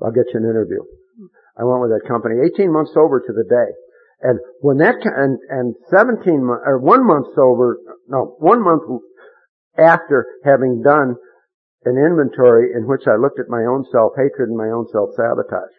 [0.00, 0.80] I'll get you an interview.
[1.58, 3.72] I went with that company 18 months over to the day.
[4.22, 7.78] And when that, and, and 17, or one month sober,
[8.08, 8.82] no, one month
[9.78, 11.16] after having done
[11.86, 15.74] an inventory in which I looked at my own self-hatred and my own self-sabotage.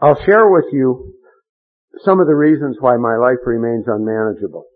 [0.00, 1.16] I'll share with you
[2.04, 4.68] some of the reasons why my life remains unmanageable.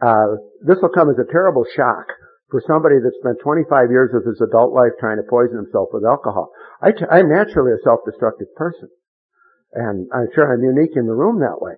[0.00, 2.06] Uh, this will come as a terrible shock
[2.50, 6.06] for somebody that spent 25 years of his adult life trying to poison himself with
[6.06, 6.54] alcohol.
[6.80, 8.88] I t- I'm naturally a self-destructive person.
[9.74, 11.74] And I'm sure I'm unique in the room that way.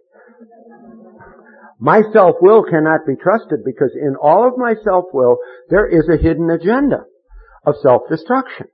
[1.80, 5.38] My self-will cannot be trusted because in all of my self-will,
[5.70, 7.08] there is a hidden agenda
[7.64, 8.66] of self-destruction.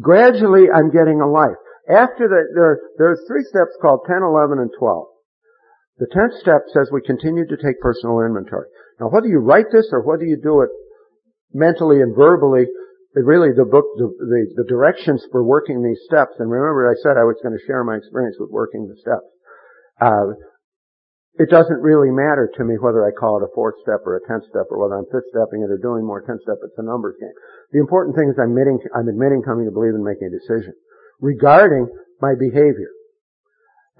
[0.00, 1.56] Gradually, I'm getting a life.
[1.88, 5.06] After that, there, there's three steps called 10, 11, and 12.
[5.98, 8.66] The 10th step says we continue to take personal inventory.
[9.00, 10.68] Now, whether you write this or whether you do it
[11.54, 12.66] mentally and verbally,
[13.14, 17.16] really the book, the, the, the, directions for working these steps, and remember I said
[17.16, 19.24] I was going to share my experience with working the steps.
[20.00, 20.36] Uh,
[21.36, 24.24] it doesn't really matter to me whether I call it a fourth step or a
[24.24, 26.56] tenth step or whether I'm fifth stepping it or doing more tenth step.
[26.64, 27.36] It's a numbers game.
[27.72, 30.72] The important thing is I'm admitting, I'm admitting coming to believe and making a decision
[31.20, 31.92] regarding
[32.24, 32.88] my behavior.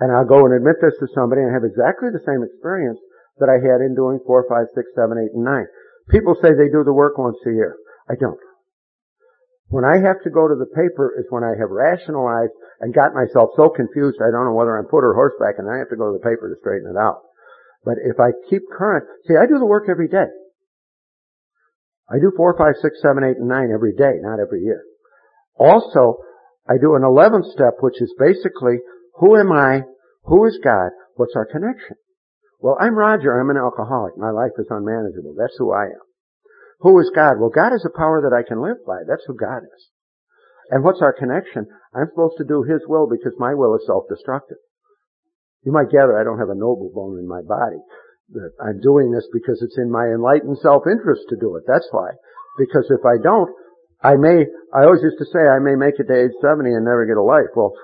[0.01, 3.01] And I'll go and admit this to somebody and have exactly the same experience
[3.37, 5.69] that I had in doing four, five, six, seven, eight, and nine.
[6.09, 7.77] People say they do the work once a year.
[8.09, 8.41] I don't.
[9.69, 13.19] When I have to go to the paper is when I have rationalized and got
[13.19, 15.99] myself so confused I don't know whether I'm foot or horseback and I have to
[15.99, 17.26] go to the paper to straighten it out.
[17.87, 20.27] But if I keep current, see, I do the work every day.
[22.11, 24.83] I do four, five, six, seven, eight, and nine every day, not every year.
[25.57, 26.19] Also,
[26.69, 28.79] I do an eleventh step, which is basically,
[29.23, 29.83] who am I?
[30.25, 30.91] Who is God?
[31.15, 31.97] What's our connection?
[32.59, 33.39] Well, I'm Roger.
[33.39, 34.19] I'm an alcoholic.
[34.19, 35.35] My life is unmanageable.
[35.39, 36.05] That's who I am.
[36.81, 37.39] Who is God?
[37.39, 39.07] Well, God is a power that I can live by.
[39.07, 39.91] That's who God is.
[40.71, 41.67] And what's our connection?
[41.95, 44.59] I'm supposed to do His will because my will is self-destructive.
[45.67, 47.83] You might gather I don't have a noble bone in my body.
[48.39, 51.67] That I'm doing this because it's in my enlightened self-interest to do it.
[51.67, 52.15] That's why.
[52.57, 53.51] Because if I don't,
[54.03, 56.87] I may, I always used to say I may make it to age 70 and
[56.87, 57.51] never get a life.
[57.59, 57.75] Well,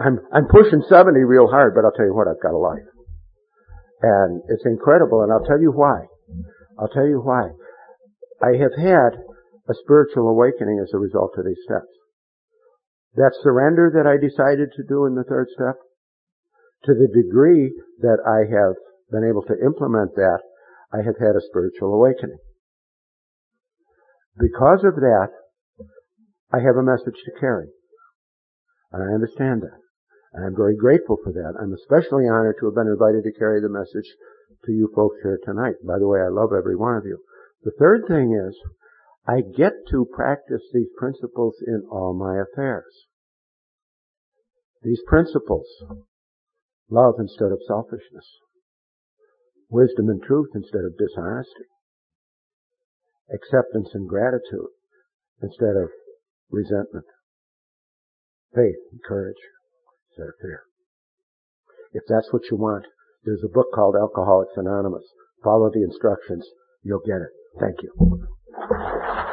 [0.00, 2.88] I'm, I'm pushing 70 real hard, but I'll tell you what, I've got a life.
[4.00, 6.08] And it's incredible, and I'll tell you why.
[6.80, 7.52] I'll tell you why.
[8.40, 9.20] I have had
[9.68, 11.92] a spiritual awakening as a result of these steps.
[13.14, 15.76] That surrender that I decided to do in the third step,
[16.84, 18.74] to the degree that I have
[19.10, 20.40] been able to implement that,
[20.92, 22.38] I have had a spiritual awakening.
[24.38, 25.28] Because of that,
[26.52, 27.68] I have a message to carry.
[28.92, 29.80] And I understand that.
[30.32, 31.54] And I'm very grateful for that.
[31.60, 34.08] I'm especially honored to have been invited to carry the message
[34.64, 35.76] to you folks here tonight.
[35.84, 37.18] By the way, I love every one of you.
[37.64, 38.56] The third thing is,
[39.26, 43.06] I get to practice these principles in all my affairs.
[44.82, 45.66] These principles,
[46.92, 48.28] love instead of selfishness,
[49.70, 51.72] wisdom and truth instead of dishonesty,
[53.32, 54.68] acceptance and gratitude
[55.42, 55.88] instead of
[56.50, 57.06] resentment,
[58.54, 59.40] faith and courage
[60.10, 60.64] instead of fear.
[61.94, 62.84] If that's what you want,
[63.24, 65.04] there's a book called Alcoholics Anonymous.
[65.42, 66.46] Follow the instructions.
[66.82, 67.32] You'll get it.
[67.58, 69.31] Thank you.